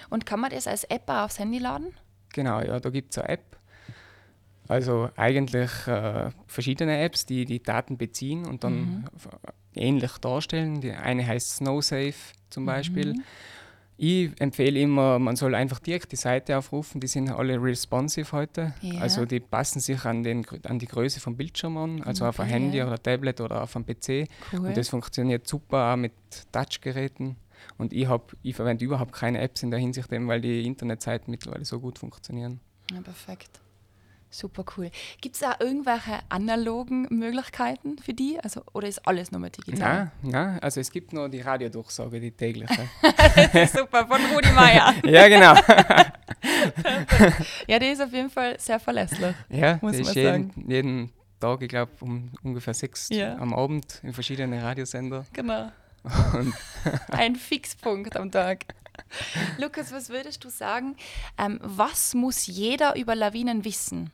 Und 0.09 0.25
kann 0.25 0.39
man 0.39 0.51
das 0.51 0.67
als 0.67 0.83
App 0.85 1.09
auch 1.09 1.25
aufs 1.25 1.39
Handy 1.39 1.59
laden? 1.59 1.93
Genau, 2.33 2.61
ja, 2.61 2.79
da 2.79 2.89
gibt 2.89 3.11
es 3.11 3.17
eine 3.17 3.29
App. 3.29 3.57
Also 4.67 5.09
eigentlich 5.17 5.71
äh, 5.87 6.29
verschiedene 6.47 7.01
Apps, 7.01 7.25
die 7.25 7.45
die 7.45 7.61
Daten 7.61 7.97
beziehen 7.97 8.45
und 8.45 8.63
dann 8.63 8.73
mhm. 8.73 9.05
ähnlich 9.75 10.13
darstellen. 10.19 10.79
Die 10.79 10.91
eine 10.91 11.27
heißt 11.27 11.57
SnowSafe 11.57 12.33
zum 12.49 12.65
Beispiel. 12.65 13.13
Mhm. 13.13 13.23
Ich 14.03 14.31
empfehle 14.41 14.79
immer, 14.79 15.19
man 15.19 15.35
soll 15.35 15.53
einfach 15.53 15.77
direkt 15.77 16.11
die 16.11 16.15
Seite 16.15 16.57
aufrufen. 16.57 16.99
Die 16.99 17.05
sind 17.05 17.29
alle 17.29 17.61
responsive 17.61 18.31
heute. 18.31 18.73
Ja. 18.81 18.99
Also 18.99 19.25
die 19.25 19.39
passen 19.39 19.79
sich 19.79 20.03
an, 20.05 20.23
den, 20.23 20.43
an 20.63 20.79
die 20.79 20.87
Größe 20.87 21.19
vom 21.19 21.37
Bildschirm 21.37 21.77
an, 21.77 22.01
also 22.01 22.23
okay. 22.23 22.29
auf 22.29 22.39
ein 22.39 22.47
Handy 22.47 22.81
oder 22.81 22.97
Tablet 22.97 23.39
oder 23.41 23.61
auf 23.61 23.75
einem 23.75 23.85
PC. 23.85 24.27
Cool. 24.51 24.69
Und 24.69 24.75
das 24.75 24.89
funktioniert 24.89 25.47
super 25.47 25.93
auch 25.93 25.97
mit 25.97 26.13
Touchgeräten. 26.51 27.35
Und 27.77 27.93
ich, 27.93 28.07
ich 28.41 28.55
verwende 28.55 28.83
überhaupt 28.83 29.13
keine 29.13 29.39
Apps 29.39 29.61
in 29.61 29.69
der 29.69 29.79
Hinsicht, 29.79 30.09
weil 30.09 30.41
die 30.41 30.65
Internetseiten 30.65 31.29
mittlerweile 31.29 31.63
so 31.63 31.79
gut 31.79 31.99
funktionieren. 31.99 32.59
Ja, 32.91 33.01
perfekt. 33.01 33.60
Super 34.33 34.63
cool. 34.77 34.89
Gibt 35.19 35.35
es 35.35 35.43
auch 35.43 35.59
irgendwelche 35.59 36.19
analogen 36.29 37.05
Möglichkeiten 37.09 37.97
für 37.97 38.13
die? 38.13 38.39
Also, 38.41 38.63
oder 38.71 38.87
ist 38.87 39.05
alles 39.05 39.29
nur 39.29 39.41
mehr 39.41 39.49
digital? 39.49 40.09
Nein, 40.21 40.31
nein, 40.31 40.59
also 40.61 40.79
es 40.79 40.89
gibt 40.89 41.11
nur 41.11 41.27
die 41.27 41.41
Radiodurchsage, 41.41 42.17
die 42.21 42.31
tägliche. 42.31 42.87
super, 43.67 44.07
von 44.07 44.21
Rudi 44.33 44.49
Meier. 44.53 44.93
ja, 45.03 45.27
genau. 45.27 45.53
ja, 47.67 47.77
die 47.77 47.87
ist 47.87 48.01
auf 48.01 48.13
jeden 48.13 48.29
Fall 48.29 48.57
sehr 48.57 48.79
verlässlich. 48.79 49.35
Ja, 49.49 49.79
muss 49.81 49.97
man 49.97 50.13
jeden, 50.13 50.23
sagen. 50.23 50.65
jeden 50.65 51.11
Tag, 51.41 51.61
ich 51.61 51.67
glaube, 51.67 51.91
um 51.99 52.31
ungefähr 52.41 52.73
sechs 52.73 53.09
ja. 53.09 53.35
am 53.35 53.53
Abend 53.53 53.99
in 54.01 54.13
verschiedenen 54.13 54.61
Radiosender. 54.61 55.25
Genau. 55.33 55.71
Ein 57.09 57.35
Fixpunkt 57.35 58.15
am 58.15 58.31
Tag. 58.31 58.63
Lukas, 59.57 59.91
was 59.91 60.09
würdest 60.09 60.43
du 60.45 60.49
sagen? 60.49 60.95
Ähm, 61.37 61.59
was 61.61 62.13
muss 62.13 62.47
jeder 62.47 62.95
über 62.95 63.13
Lawinen 63.13 63.65
wissen? 63.65 64.09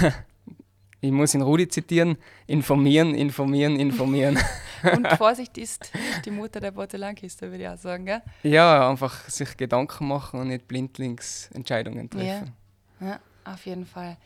ich 1.00 1.10
muss 1.10 1.34
ihn 1.34 1.42
Rudi 1.42 1.68
zitieren, 1.68 2.16
informieren, 2.46 3.14
informieren, 3.14 3.78
informieren. 3.78 4.38
Und 4.82 5.08
Vorsicht 5.18 5.56
ist 5.58 5.90
die 6.24 6.30
Mutter 6.30 6.60
der 6.60 6.70
Porzellankiste, 6.70 7.50
würde 7.50 7.64
ich 7.64 7.68
auch 7.68 7.78
sagen, 7.78 8.06
gell? 8.06 8.22
Ja, 8.42 8.88
einfach 8.88 9.28
sich 9.28 9.56
Gedanken 9.56 10.08
machen 10.08 10.40
und 10.40 10.48
nicht 10.48 10.68
blindlings 10.68 11.50
Entscheidungen 11.54 12.10
treffen. 12.10 12.52
Ja, 13.00 13.06
ja 13.06 13.20
auf 13.44 13.64
jeden 13.66 13.86
Fall. 13.86 14.16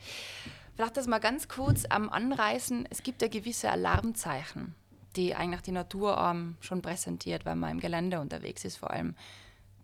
Vielleicht 0.75 0.97
das 0.97 1.07
mal 1.07 1.19
ganz 1.19 1.47
kurz 1.47 1.85
am 1.89 2.09
Anreißen. 2.09 2.87
Es 2.89 3.03
gibt 3.03 3.21
ja 3.21 3.27
gewisse 3.27 3.69
Alarmzeichen, 3.69 4.75
die 5.15 5.35
eigentlich 5.35 5.61
die 5.61 5.71
Natur 5.71 6.17
ähm, 6.17 6.57
schon 6.59 6.81
präsentiert, 6.81 7.45
wenn 7.45 7.59
man 7.59 7.71
im 7.71 7.79
Gelände 7.79 8.19
unterwegs 8.19 8.65
ist. 8.65 8.77
Vor 8.77 8.91
allem 8.91 9.15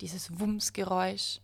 dieses 0.01 0.39
Wumsgeräusch 0.39 1.39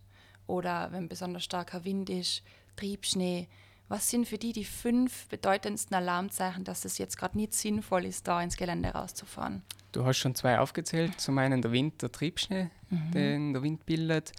oder 0.46 0.90
wenn 0.92 1.08
besonders 1.08 1.44
starker 1.44 1.84
Wind 1.84 2.10
ist, 2.10 2.42
Triebschnee. 2.76 3.48
Was 3.88 4.08
sind 4.08 4.26
für 4.26 4.38
die 4.38 4.52
die 4.52 4.64
fünf 4.64 5.28
bedeutendsten 5.28 5.94
Alarmzeichen, 5.94 6.64
dass 6.64 6.84
es 6.84 6.98
jetzt 6.98 7.18
gerade 7.18 7.36
nicht 7.36 7.52
sinnvoll 7.52 8.06
ist, 8.06 8.26
da 8.26 8.42
ins 8.42 8.56
Gelände 8.56 8.88
rauszufahren? 8.88 9.62
Du 9.92 10.04
hast 10.04 10.18
schon 10.18 10.34
zwei 10.34 10.58
aufgezählt. 10.58 11.20
Zum 11.20 11.38
einen 11.38 11.62
der 11.62 11.70
Wind, 11.70 12.02
der 12.02 12.10
Triebschnee, 12.10 12.70
mhm. 12.90 13.10
den 13.12 13.52
der 13.52 13.62
Wind 13.62 13.86
bildet. 13.86 14.32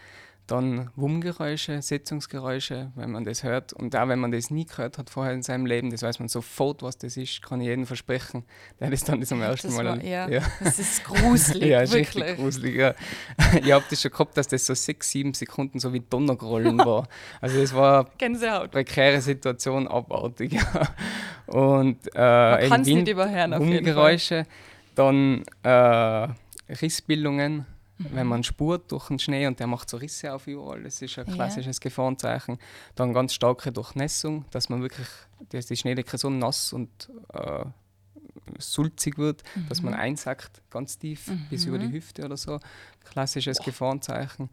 Dann 0.48 0.92
Wummgeräusche, 0.96 1.82
Setzungsgeräusche, 1.82 2.92
wenn 2.96 3.10
man 3.10 3.26
das 3.26 3.44
hört. 3.44 3.74
Und 3.74 3.96
auch 3.96 4.08
wenn 4.08 4.20
man 4.20 4.32
das 4.32 4.52
nie 4.52 4.66
gehört 4.66 5.00
hat 5.00 5.10
vorher 5.10 5.34
in 5.34 5.42
seinem 5.42 5.66
Leben, 5.66 5.90
das 5.90 6.04
weiß 6.04 6.20
man 6.20 6.28
sofort, 6.28 6.84
was 6.84 7.00
das 7.00 7.18
ist, 7.18 7.42
kann 7.42 7.62
ich 7.62 7.68
jedem 7.68 7.88
versprechen, 7.88 8.44
der 8.80 8.92
das 8.92 9.04
dann 9.04 9.24
zum 9.24 9.42
ersten 9.42 9.70
das 9.70 9.78
Mal... 9.78 9.86
War, 9.86 10.04
ja, 10.04 10.30
ja, 10.30 10.42
das 10.64 10.78
ist 10.78 11.04
gruselig, 11.04 11.64
Ja, 11.70 11.82
ist 11.82 11.94
wirklich. 11.94 12.24
richtig 12.24 12.38
gruselig, 12.38 12.76
ja. 12.76 12.94
ich 13.60 13.72
habe 13.72 13.86
das 13.90 14.00
schon 14.00 14.12
gehabt, 14.12 14.38
dass 14.38 14.48
das 14.48 14.68
so 14.68 14.76
sechs, 14.76 15.10
sieben 15.10 15.34
Sekunden 15.34 15.80
so 15.80 15.92
wie 15.94 16.02
Donnergrollen 16.02 16.78
war. 16.78 17.08
Also 17.42 17.60
das 17.60 17.74
war 17.74 18.08
eine 18.22 18.68
prekäre 18.70 19.22
Situation, 19.22 19.88
abartig. 19.88 20.60
Und 21.48 21.98
äh, 22.14 22.20
man 22.20 22.70
kann 22.70 22.82
es 22.82 22.88
nicht 22.88 23.08
überhören 23.08 23.54
auf 23.54 23.62
Wummgeräusche, 23.62 24.46
dann 24.94 25.44
äh, 25.64 26.28
Rissbildungen, 26.70 27.66
Mhm. 27.98 28.08
Wenn 28.12 28.28
man 28.28 28.44
spurt 28.44 28.92
durch 28.92 29.08
den 29.08 29.20
Schnee 29.20 29.48
und 29.48 29.60
der 29.60 29.68
macht 29.68 29.90
so 29.90 29.98
Risse 29.98 30.34
auf 30.34 30.48
überall, 30.48 30.84
das 30.84 31.02
ist 31.02 31.18
ein 31.18 31.26
klassisches 31.26 31.78
ja. 31.78 31.84
Gefahrenzeichen. 31.84 32.58
Dann 32.96 33.14
ganz 33.14 33.34
starke 33.34 33.72
Durchnässung, 33.72 34.46
dass 34.52 34.70
man 34.70 34.82
wirklich, 34.82 35.08
dass 35.50 35.68
die 35.68 35.78
Schneedecke 35.78 36.18
so 36.18 36.30
nass 36.30 36.74
und 36.74 37.10
äh, 37.34 37.66
sulzig 38.60 39.18
wird, 39.18 39.44
mhm. 39.56 39.70
dass 39.70 39.82
man 39.82 39.94
mhm. 39.94 40.00
einsackt, 40.00 40.62
ganz 40.70 40.98
tief, 40.98 41.28
mhm. 41.28 41.48
bis 41.50 41.66
über 41.66 41.78
die 41.78 41.92
Hüfte 41.92 42.26
oder 42.26 42.38
so. 42.38 42.60
Klassisches 43.06 43.58
Boah. 43.60 43.66
Gefahrenzeichen. 43.66 44.50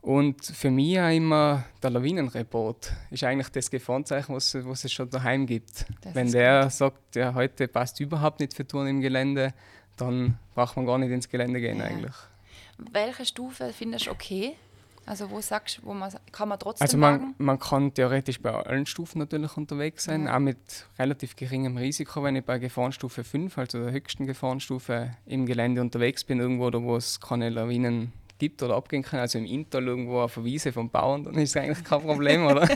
Und 0.00 0.44
für 0.44 0.70
mich 0.70 1.00
auch 1.00 1.08
immer 1.08 1.64
der 1.82 1.88
Lawinenreport 1.90 2.92
ist 3.10 3.24
eigentlich 3.24 3.48
das 3.48 3.70
Gefahrenzeichen, 3.70 4.34
was, 4.34 4.54
was 4.54 4.84
es 4.84 4.92
schon 4.92 5.08
daheim 5.08 5.46
gibt. 5.46 5.86
Das 6.02 6.14
Wenn 6.14 6.30
der 6.30 6.64
gut. 6.64 6.72
sagt, 6.72 7.16
ja, 7.16 7.32
heute 7.32 7.68
passt 7.68 8.00
überhaupt 8.00 8.40
nicht 8.40 8.52
für 8.52 8.66
Touren 8.66 8.86
im 8.88 9.00
Gelände, 9.00 9.54
dann 9.96 10.38
braucht 10.54 10.76
man 10.76 10.84
gar 10.84 10.98
nicht 10.98 11.10
ins 11.10 11.28
Gelände 11.28 11.58
gehen 11.58 11.78
ja. 11.78 11.84
eigentlich. 11.84 12.14
Welche 12.78 13.24
Stufe 13.24 13.72
findest 13.72 14.06
du 14.06 14.10
okay? 14.10 14.56
Also 15.06 15.30
wo 15.30 15.40
sagst 15.40 15.80
wo 15.82 15.92
man 15.92 16.10
kann 16.32 16.48
man 16.48 16.58
trotzdem 16.58 16.84
Also 16.84 16.96
man, 16.96 17.34
man 17.38 17.58
kann 17.58 17.92
theoretisch 17.92 18.40
bei 18.40 18.50
allen 18.50 18.86
Stufen 18.86 19.18
natürlich 19.18 19.56
unterwegs 19.56 20.04
sein, 20.04 20.24
ja. 20.24 20.36
auch 20.36 20.40
mit 20.40 20.86
relativ 20.98 21.36
geringem 21.36 21.76
Risiko, 21.76 22.22
wenn 22.22 22.36
ich 22.36 22.44
bei 22.44 22.58
Gefahrenstufe 22.58 23.22
5, 23.22 23.58
also 23.58 23.82
der 23.82 23.92
höchsten 23.92 24.26
Gefahrenstufe 24.26 25.14
im 25.26 25.44
Gelände 25.44 25.82
unterwegs 25.82 26.24
bin, 26.24 26.40
irgendwo, 26.40 26.72
wo 26.82 26.96
es 26.96 27.20
keine 27.20 27.50
Lawinen 27.50 28.12
gibt 28.44 28.62
oder 28.62 28.76
abgehen 28.76 29.02
kann, 29.02 29.20
also 29.20 29.38
im 29.38 29.46
Interl 29.46 29.86
irgendwo 29.88 30.20
auf 30.20 30.34
der 30.34 30.44
Wiese 30.44 30.72
vom 30.72 30.90
Bauern, 30.90 31.24
dann 31.24 31.34
ist 31.34 31.50
es 31.50 31.56
eigentlich 31.56 31.82
kein 31.82 32.02
Problem, 32.02 32.46
oder? 32.46 32.60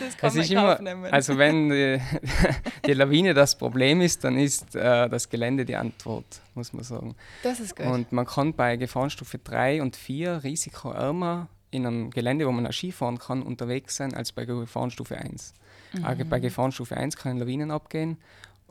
das 0.00 0.16
kann 0.16 0.28
es 0.28 0.34
man 0.34 0.42
ist 0.42 0.50
immer, 0.50 0.82
nehmen. 0.82 1.06
Also 1.06 1.38
wenn 1.38 1.70
die, 1.70 2.00
die, 2.86 2.92
Lawine 2.92 3.34
das 3.34 3.56
Problem 3.56 4.00
ist, 4.00 4.24
dann 4.24 4.36
ist 4.36 4.74
äh, 4.74 5.08
das 5.08 5.28
Gelände 5.28 5.64
die 5.64 5.76
Antwort, 5.76 6.40
muss 6.54 6.72
man 6.72 6.82
sagen. 6.82 7.14
Das 7.44 7.60
ist 7.60 7.76
gut. 7.76 7.86
Und 7.86 8.10
man 8.12 8.26
kann 8.26 8.52
bei 8.54 8.76
Gefahrenstufe 8.76 9.38
3 9.38 9.80
und 9.82 9.94
4 9.94 10.42
risikoärmer 10.42 11.48
in 11.70 11.86
einem 11.86 12.10
Gelände, 12.10 12.46
wo 12.46 12.52
man 12.52 12.66
auch 12.66 12.72
Skifahren 12.72 13.18
kann, 13.18 13.42
unterwegs 13.42 13.96
sein, 13.96 14.14
als 14.14 14.32
bei 14.32 14.44
Gefahrenstufe 14.44 15.16
1. 15.16 15.54
Mhm. 15.92 16.28
Bei 16.28 16.40
Gefahrenstufe 16.40 16.96
1 16.96 17.16
können 17.16 17.38
Lawinen 17.38 17.70
abgehen 17.70 18.18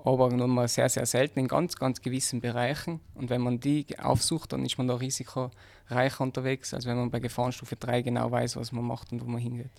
aber 0.04 0.30
nur 0.30 0.48
mal 0.48 0.68
sehr, 0.68 0.90
sehr 0.90 1.06
selten 1.06 1.40
in 1.40 1.48
ganz, 1.48 1.78
ganz 1.78 2.02
gewissen 2.02 2.42
Bereichen. 2.42 3.00
Und 3.16 3.30
wenn 3.30 3.42
man 3.42 3.60
die 3.60 3.86
aufsucht, 4.00 4.52
dann 4.52 4.66
ist 4.66 4.78
man 4.78 4.88
da 4.88 4.96
risikoreicher 4.96 6.22
unterwegs, 6.22 6.74
als 6.74 6.86
wenn 6.86 6.98
man 6.98 7.10
bei 7.10 7.20
Gefahrenstufe 7.20 7.78
3 7.78 8.02
genau 8.02 8.30
weiß, 8.30 8.58
was 8.58 8.74
man 8.74 8.84
macht 8.84 9.12
und 9.12 9.22
wo 9.22 9.26
man 9.26 9.40
hingeht. 9.40 9.72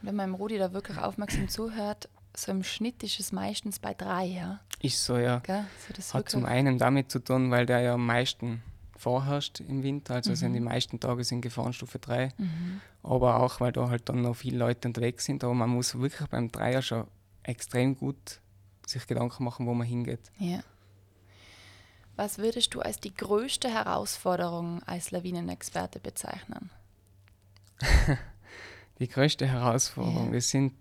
Und 0.00 0.08
wenn 0.08 0.16
man 0.16 0.30
im 0.30 0.34
Rudi 0.34 0.58
da 0.58 0.72
wirklich 0.72 0.98
aufmerksam 0.98 1.48
zuhört, 1.48 2.08
so 2.36 2.50
im 2.50 2.64
Schnitt 2.64 3.02
ist 3.02 3.20
es 3.20 3.32
meistens 3.32 3.78
bei 3.78 3.94
3, 3.94 4.24
ja? 4.24 4.60
Ist 4.82 5.04
so, 5.04 5.18
ja. 5.18 5.42
So, 5.46 5.94
das 5.94 6.14
Hat 6.14 6.28
zum 6.28 6.44
einen 6.44 6.78
damit 6.78 7.10
zu 7.10 7.20
tun, 7.20 7.50
weil 7.50 7.66
der 7.66 7.80
ja 7.80 7.94
am 7.94 8.06
meisten 8.06 8.62
vorherrscht 8.96 9.60
im 9.60 9.82
Winter. 9.82 10.14
Also 10.14 10.30
mhm. 10.30 10.36
sind 10.36 10.52
die 10.52 10.60
meisten 10.60 11.00
Tage 11.00 11.22
sind 11.24 11.42
Gefahrenstufe 11.42 11.98
3. 11.98 12.32
Mhm. 12.36 12.80
Aber 13.02 13.40
auch, 13.40 13.60
weil 13.60 13.72
da 13.72 13.88
halt 13.88 14.08
dann 14.08 14.22
noch 14.22 14.34
viele 14.34 14.58
Leute 14.58 14.88
unterwegs 14.88 15.24
sind. 15.24 15.44
Aber 15.44 15.54
man 15.54 15.70
muss 15.70 15.98
wirklich 15.98 16.28
beim 16.28 16.50
Dreier 16.50 16.82
schon 16.82 17.06
extrem 17.42 17.96
gut 17.96 18.40
sich 18.90 19.06
Gedanken 19.06 19.44
machen, 19.44 19.66
wo 19.66 19.74
man 19.74 19.86
hingeht. 19.86 20.30
Ja. 20.38 20.60
Was 22.16 22.38
würdest 22.38 22.74
du 22.74 22.80
als 22.80 22.98
die 23.00 23.14
größte 23.14 23.72
Herausforderung 23.72 24.82
als 24.82 25.10
Lawinenexperte 25.10 26.00
bezeichnen? 26.00 26.70
die 28.98 29.08
größte 29.08 29.46
Herausforderung. 29.46 30.34
Es 30.34 30.50
sind 30.50 30.74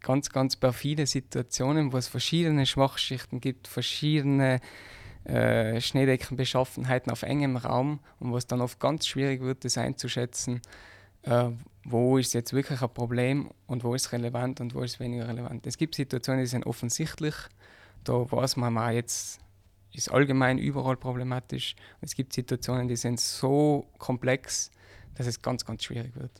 ganz, 0.00 0.30
ganz 0.30 0.56
perfide 0.56 1.06
Situationen, 1.06 1.92
wo 1.92 1.96
es 1.96 2.08
verschiedene 2.08 2.66
Schwachschichten 2.66 3.40
gibt, 3.40 3.68
verschiedene 3.68 4.60
äh, 5.24 5.80
Schneedeckenbeschaffenheiten 5.80 7.12
auf 7.12 7.22
engem 7.22 7.56
Raum 7.56 8.00
und 8.18 8.32
wo 8.32 8.36
es 8.36 8.46
dann 8.46 8.60
oft 8.60 8.80
ganz 8.80 9.06
schwierig 9.06 9.42
wird, 9.42 9.64
das 9.64 9.78
einzuschätzen, 9.78 10.62
äh, 11.22 11.50
wo 11.84 12.18
ist 12.18 12.34
jetzt 12.34 12.52
wirklich 12.52 12.82
ein 12.82 12.92
Problem 12.92 13.50
und 13.66 13.84
wo 13.84 13.94
ist 13.94 14.12
relevant 14.12 14.60
und 14.60 14.74
wo 14.74 14.82
ist 14.82 15.00
weniger 15.00 15.28
relevant. 15.28 15.66
Es 15.66 15.76
gibt 15.76 15.94
Situationen, 15.94 16.42
die 16.42 16.46
sind 16.46 16.66
offensichtlich, 16.66 17.34
da 18.04 18.12
weiß 18.30 18.56
man 18.56 18.72
mal 18.72 18.94
jetzt, 18.94 19.40
ist 19.92 20.10
allgemein 20.10 20.58
überall 20.58 20.96
problematisch. 20.96 21.74
Und 22.00 22.06
es 22.06 22.14
gibt 22.14 22.32
Situationen, 22.32 22.88
die 22.88 22.96
sind 22.96 23.20
so 23.20 23.86
komplex, 23.98 24.70
dass 25.14 25.26
es 25.26 25.42
ganz, 25.42 25.64
ganz 25.64 25.84
schwierig 25.84 26.14
wird. 26.16 26.30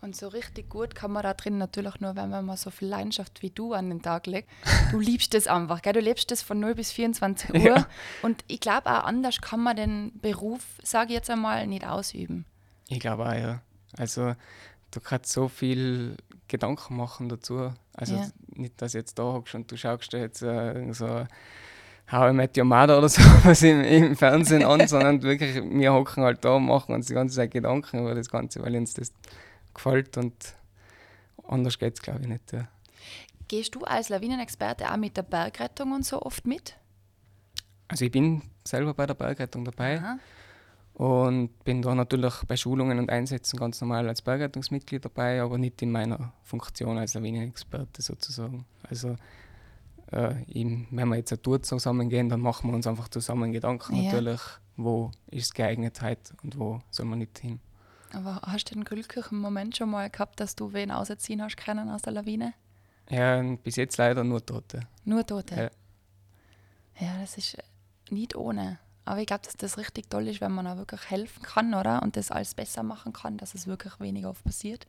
Und 0.00 0.14
so 0.14 0.28
richtig 0.28 0.68
gut 0.68 0.94
kann 0.94 1.10
man 1.10 1.22
da 1.22 1.34
drin 1.34 1.58
natürlich 1.58 2.00
nur, 2.00 2.14
wenn 2.16 2.30
man 2.30 2.44
mal 2.44 2.56
so 2.56 2.70
viel 2.70 2.88
Leidenschaft 2.88 3.42
wie 3.42 3.50
du 3.50 3.72
an 3.72 3.88
den 3.88 4.02
Tag 4.02 4.26
legt. 4.26 4.48
Du 4.90 5.00
liebst 5.00 5.34
das 5.34 5.46
einfach, 5.46 5.82
gell? 5.82 5.94
du 5.94 6.00
lebst 6.00 6.30
das 6.30 6.42
von 6.42 6.60
0 6.60 6.74
bis 6.74 6.92
24 6.92 7.50
Uhr. 7.50 7.56
Ja. 7.56 7.88
Und 8.22 8.44
ich 8.46 8.60
glaube 8.60 8.86
auch 8.86 9.04
anders 9.04 9.40
kann 9.40 9.60
man 9.60 9.76
den 9.76 10.12
Beruf, 10.20 10.62
sage 10.82 11.08
ich 11.08 11.14
jetzt 11.14 11.30
einmal, 11.30 11.66
nicht 11.66 11.86
ausüben. 11.86 12.44
Ich 12.88 13.00
glaube 13.00 13.26
auch, 13.26 13.34
ja. 13.34 13.62
Also 13.98 14.34
du 14.90 15.00
kannst 15.00 15.32
so 15.32 15.48
viel 15.48 16.16
Gedanken 16.48 16.96
machen 16.96 17.28
dazu. 17.28 17.72
Also 17.92 18.16
ja. 18.16 18.28
nicht, 18.54 18.80
dass 18.80 18.92
jetzt 18.92 19.18
da 19.18 19.24
hockst 19.24 19.54
und 19.54 19.70
du 19.70 19.76
schaust 19.76 20.12
dir 20.12 20.20
jetzt 20.20 20.42
äh, 20.42 20.92
so 20.92 21.26
How 22.10 22.30
I 22.30 22.32
Met 22.32 22.56
Your 22.56 22.64
Mother 22.64 22.98
oder 22.98 23.08
so 23.08 23.22
was 23.44 23.62
im, 23.62 23.82
im 23.82 24.16
Fernsehen 24.16 24.64
an, 24.64 24.86
sondern 24.88 25.22
wirklich, 25.22 25.56
wir 25.56 25.92
hocken 25.92 26.22
halt 26.22 26.44
da 26.44 26.56
und 26.56 26.66
machen 26.66 26.94
uns 26.94 27.06
die 27.06 27.14
ganze 27.14 27.36
Zeit 27.36 27.50
Gedanken 27.50 28.00
über 28.00 28.14
das 28.14 28.30
Ganze, 28.30 28.62
weil 28.62 28.76
uns 28.76 28.94
das 28.94 29.12
gefällt 29.74 30.16
und 30.16 30.34
anders 31.48 31.78
geht 31.78 31.94
es, 31.94 32.02
glaube 32.02 32.22
ich, 32.22 32.28
nicht. 32.28 32.52
Ja. 32.52 32.68
Gehst 33.48 33.74
du 33.74 33.84
als 33.84 34.08
Lawinenexperte 34.08 34.90
auch 34.90 34.96
mit 34.96 35.16
der 35.16 35.22
Bergrettung 35.22 35.92
und 35.92 36.04
so 36.04 36.22
oft 36.22 36.46
mit? 36.46 36.76
Also 37.88 38.04
ich 38.04 38.10
bin 38.10 38.42
selber 38.64 38.94
bei 38.94 39.06
der 39.06 39.14
Bergrettung 39.14 39.64
dabei 39.64 39.98
Aha. 39.98 40.18
Und 40.96 41.50
bin 41.62 41.82
da 41.82 41.94
natürlich 41.94 42.32
bei 42.48 42.56
Schulungen 42.56 42.98
und 42.98 43.10
Einsätzen 43.10 43.58
ganz 43.58 43.82
normal 43.82 44.08
als 44.08 44.22
Bergrettungsmitglied 44.22 45.04
dabei, 45.04 45.42
aber 45.42 45.58
nicht 45.58 45.82
in 45.82 45.92
meiner 45.92 46.32
Funktion 46.42 46.96
als 46.96 47.12
Lawinenexperte 47.12 48.00
sozusagen. 48.00 48.64
Also 48.82 49.16
äh, 50.10 50.34
wenn 50.46 51.08
wir 51.08 51.16
jetzt 51.16 51.32
eine 51.32 51.42
Tour 51.42 51.62
zusammengehen, 51.62 52.30
dann 52.30 52.40
machen 52.40 52.70
wir 52.70 52.74
uns 52.74 52.86
einfach 52.86 53.08
zusammen 53.08 53.52
Gedanken 53.52 53.94
ja. 53.96 54.04
natürlich, 54.04 54.40
wo 54.76 55.10
ist 55.26 55.54
Geeignetheit 55.54 56.32
und 56.42 56.58
wo 56.58 56.80
soll 56.90 57.04
man 57.04 57.18
nicht 57.18 57.38
hin. 57.40 57.60
Aber 58.14 58.40
hast 58.42 58.70
du 58.70 58.74
den 58.74 58.84
glücklichen 58.84 59.38
Moment 59.38 59.76
schon 59.76 59.90
mal 59.90 60.08
gehabt, 60.08 60.40
dass 60.40 60.56
du 60.56 60.72
wen 60.72 60.90
ausziehen 60.90 61.42
hast 61.42 61.58
können 61.58 61.90
aus 61.90 62.02
der 62.02 62.14
Lawine? 62.14 62.54
Ja, 63.10 63.42
bis 63.42 63.76
jetzt 63.76 63.98
leider 63.98 64.24
nur 64.24 64.44
Tote. 64.44 64.80
Nur 65.04 65.26
Tote? 65.26 65.54
Ja. 65.56 65.70
Ja, 67.06 67.20
das 67.20 67.36
ist 67.36 67.58
nicht 68.08 68.34
ohne. 68.34 68.78
Aber 69.06 69.20
ich 69.20 69.26
glaube, 69.26 69.44
dass 69.44 69.56
das 69.56 69.78
richtig 69.78 70.10
toll 70.10 70.28
ist, 70.28 70.40
wenn 70.40 70.52
man 70.52 70.66
auch 70.66 70.76
wirklich 70.76 71.10
helfen 71.10 71.42
kann, 71.42 71.74
oder? 71.74 72.02
Und 72.02 72.16
das 72.16 72.30
alles 72.30 72.54
besser 72.54 72.82
machen 72.82 73.12
kann, 73.12 73.38
dass 73.38 73.54
es 73.54 73.66
wirklich 73.66 73.98
weniger 74.00 74.30
oft 74.30 74.44
passiert. 74.44 74.86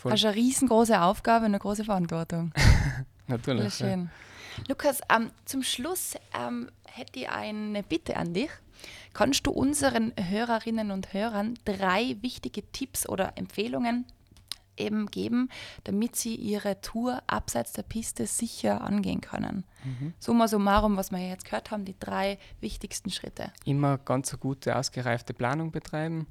Voll. 0.00 0.12
Hast 0.12 0.24
eine 0.24 0.34
riesengroße 0.34 1.00
Aufgabe 1.00 1.46
und 1.46 1.52
eine 1.52 1.58
große 1.58 1.84
Verantwortung. 1.84 2.52
Natürlich. 3.26 3.74
Schön. 3.74 4.10
Ja. 4.58 4.64
Lukas, 4.68 5.00
ähm, 5.14 5.30
zum 5.46 5.62
Schluss 5.62 6.14
ähm, 6.38 6.70
hätte 6.86 7.20
ich 7.20 7.30
eine 7.30 7.82
Bitte 7.82 8.16
an 8.16 8.34
dich. 8.34 8.50
Kannst 9.14 9.46
du 9.46 9.50
unseren 9.50 10.12
Hörerinnen 10.16 10.90
und 10.90 11.12
Hörern 11.12 11.58
drei 11.64 12.16
wichtige 12.20 12.70
Tipps 12.72 13.08
oder 13.08 13.32
Empfehlungen 13.36 14.06
eben 14.76 15.06
geben, 15.06 15.48
damit 15.84 16.16
sie 16.16 16.34
ihre 16.34 16.80
Tour 16.80 17.22
abseits 17.26 17.72
der 17.72 17.82
Piste 17.82 18.26
sicher 18.26 18.82
angehen 18.82 19.20
können? 19.20 19.64
Mhm. 19.84 20.14
Summa 20.18 20.48
summarum, 20.48 20.96
was 20.96 21.10
wir 21.10 21.18
jetzt 21.18 21.44
gehört 21.44 21.70
haben, 21.70 21.84
die 21.84 21.98
drei 21.98 22.38
wichtigsten 22.60 23.10
Schritte. 23.10 23.52
Immer 23.64 23.98
ganz 23.98 24.30
eine 24.32 24.38
gute, 24.38 24.76
ausgereifte 24.76 25.34
Planung 25.34 25.70
betreiben. 25.70 26.26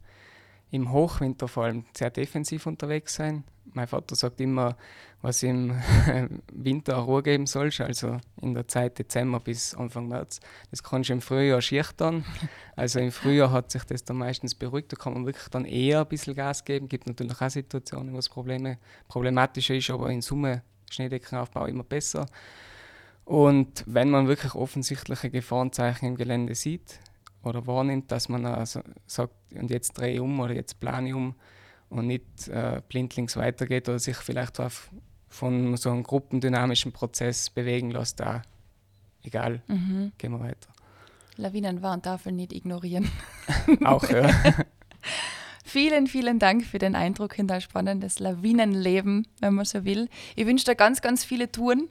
Im 0.72 0.92
Hochwinter 0.92 1.50
vor 1.50 1.66
allem 1.66 1.84
sehr 1.96 2.10
defensiv 2.10 2.66
unterwegs 2.66 3.16
sein. 3.16 3.44
Mein 3.74 3.88
Vater 3.88 4.16
sagt 4.16 4.40
immer, 4.42 4.78
was 5.22 5.44
im 5.44 5.76
Winter 6.54 6.96
Ruhe 6.96 7.22
geben 7.24 7.46
sollst, 7.46 7.82
also 7.82 8.18
in 8.42 8.54
der 8.54 8.68
Zeit 8.68 8.98
Dezember 8.98 9.42
bis 9.42 9.76
Anfang 9.76 10.08
März. 10.08 10.40
Das 10.72 10.82
kannst 10.82 11.10
du 11.10 11.14
im 11.14 11.22
Frühjahr 11.22 11.62
schichtern. 11.62 12.24
Also 12.76 13.00
im 13.00 13.12
Frühjahr 13.12 13.52
hat 13.52 13.70
sich 13.70 13.84
das 13.84 14.04
dann 14.06 14.18
meistens 14.18 14.56
beruhigt, 14.56 14.94
da 14.94 14.96
kann 14.96 15.14
man 15.14 15.26
wirklich 15.26 15.48
dann 15.50 15.66
eher 15.66 16.02
ein 16.02 16.08
bisschen 16.08 16.36
Gas 16.36 16.64
geben. 16.64 16.86
Es 16.86 16.90
Gibt 16.90 17.08
natürlich 17.08 17.40
auch 17.40 17.50
Situationen, 17.50 18.14
wo 18.14 18.18
es 18.18 18.30
Probleme, 18.30 18.78
problematischer 19.10 19.76
ist, 19.76 19.90
aber 19.90 20.10
in 20.10 20.22
Summe 20.22 20.64
Schneedeckenaufbau 20.90 21.66
immer 21.66 21.84
besser. 21.84 22.26
Und 23.26 23.84
wenn 23.88 24.10
man 24.10 24.28
wirklich 24.28 24.56
offensichtliche 24.56 25.30
Gefahrenzeichen 25.30 26.08
im 26.08 26.16
Gelände 26.16 26.56
sieht 26.56 27.00
oder 27.44 27.66
wahrnimmt, 27.68 28.12
dass 28.12 28.30
man 28.30 28.46
also 28.46 28.82
sagt, 29.08 29.34
und 29.54 29.72
jetzt 29.72 29.94
drehe 29.94 30.14
ich 30.14 30.20
um 30.20 30.40
oder 30.40 30.54
jetzt 30.54 30.80
plane 30.80 31.10
ich 31.10 31.14
um 31.14 31.36
und 31.90 32.08
nicht 32.08 32.48
äh, 32.48 32.82
blindlings 32.88 33.36
weitergeht 33.36 33.90
oder 33.90 34.00
sich 34.00 34.18
vielleicht 34.18 34.60
auf 34.60 34.92
von 35.28 35.78
so 35.78 35.90
einem 35.90 36.04
gruppendynamischen 36.04 36.92
Prozess 36.92 37.50
bewegen 37.50 37.92
lässt, 37.92 38.20
da 38.20 38.42
egal, 39.24 39.62
mhm. 39.68 40.12
gehen 40.18 40.32
wir 40.32 40.42
weiter. 40.42 40.70
Lawinenwarntafel 41.38 42.32
nicht 42.32 42.54
ignorieren. 42.54 43.10
Auch, 43.86 44.08
ja. 44.10 44.30
vielen, 45.66 46.08
vielen 46.08 46.38
Dank 46.38 46.66
für 46.66 46.78
den 46.78 46.96
Eindruck 46.96 47.40
in 47.40 47.48
dein 47.48 47.62
spannendes 47.62 48.20
Lawinenleben, 48.20 49.28
wenn 49.40 49.54
man 49.54 49.66
so 49.66 49.86
will. 49.86 50.10
Ich 50.36 50.46
wünsche 50.46 50.66
dir 50.66 50.76
ganz, 50.76 51.02
ganz 51.02 51.24
viele 51.24 51.52
Touren, 51.52 51.90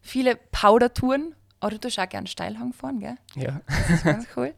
viele 0.00 0.36
Powder-Touren 0.36 1.34
aber 1.60 1.70
du 1.72 1.80
tust 1.80 1.98
auch 1.98 2.08
gerne 2.08 2.28
Steilhang 2.28 2.72
fahren, 2.72 3.00
gell? 3.00 3.16
Ja. 3.34 3.60
Das 3.66 3.90
ist 3.90 4.04
ganz 4.04 4.26
cool. 4.36 4.54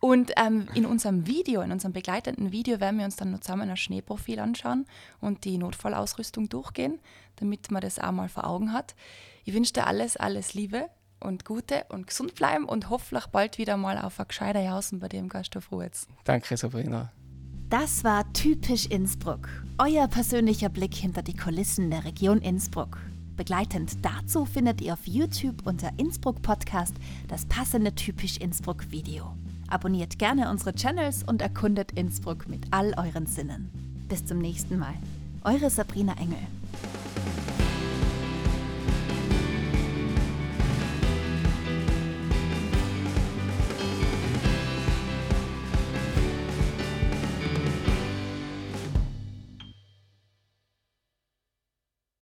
Und 0.00 0.32
ähm, 0.36 0.68
in 0.74 0.86
unserem 0.86 1.26
Video, 1.26 1.60
in 1.60 1.72
unserem 1.72 1.92
begleitenden 1.92 2.52
Video, 2.52 2.80
werden 2.80 2.98
wir 2.98 3.04
uns 3.04 3.16
dann 3.16 3.30
noch 3.32 3.40
zusammen 3.40 3.68
ein 3.68 3.76
Schneeprofil 3.76 4.38
anschauen 4.38 4.86
und 5.20 5.44
die 5.44 5.58
Notfallausrüstung 5.58 6.48
durchgehen, 6.48 6.98
damit 7.36 7.70
man 7.70 7.82
das 7.82 7.98
auch 7.98 8.12
mal 8.12 8.28
vor 8.28 8.46
Augen 8.46 8.72
hat. 8.72 8.94
Ich 9.44 9.54
wünsche 9.54 9.72
dir 9.72 9.86
alles, 9.86 10.16
alles 10.16 10.54
Liebe 10.54 10.88
und 11.20 11.44
Gute 11.44 11.84
und 11.88 12.06
gesund 12.06 12.34
bleiben 12.34 12.64
und 12.64 12.90
hoffentlich 12.90 13.26
bald 13.26 13.58
wieder 13.58 13.76
mal 13.76 13.98
auf 13.98 14.18
ein 14.20 14.28
gescheiter 14.28 14.60
Jausen 14.60 15.00
bei 15.00 15.08
dem 15.08 15.28
Gasthof 15.28 15.70
Ruhetz. 15.72 16.06
Danke, 16.24 16.56
Sabrina. 16.56 17.12
Das 17.68 18.02
war 18.02 18.32
typisch 18.32 18.86
Innsbruck. 18.86 19.48
Euer 19.78 20.08
persönlicher 20.08 20.70
Blick 20.70 20.94
hinter 20.94 21.20
die 21.22 21.36
Kulissen 21.36 21.90
der 21.90 22.04
Region 22.04 22.38
Innsbruck. 22.38 22.98
Begleitend 23.38 24.04
dazu 24.04 24.44
findet 24.44 24.80
ihr 24.80 24.94
auf 24.94 25.06
YouTube 25.06 25.64
unter 25.64 25.90
Innsbruck 25.96 26.42
Podcast 26.42 26.94
das 27.28 27.46
passende 27.46 27.94
typisch 27.94 28.36
Innsbruck 28.36 28.90
Video. 28.90 29.32
Abonniert 29.68 30.18
gerne 30.18 30.50
unsere 30.50 30.74
Channels 30.74 31.22
und 31.22 31.40
erkundet 31.40 31.92
Innsbruck 31.92 32.48
mit 32.48 32.66
all 32.72 32.94
euren 32.98 33.26
Sinnen. 33.26 33.70
Bis 34.08 34.26
zum 34.26 34.38
nächsten 34.38 34.76
Mal. 34.76 34.94
Eure 35.44 35.70
Sabrina 35.70 36.14
Engel. 36.18 36.57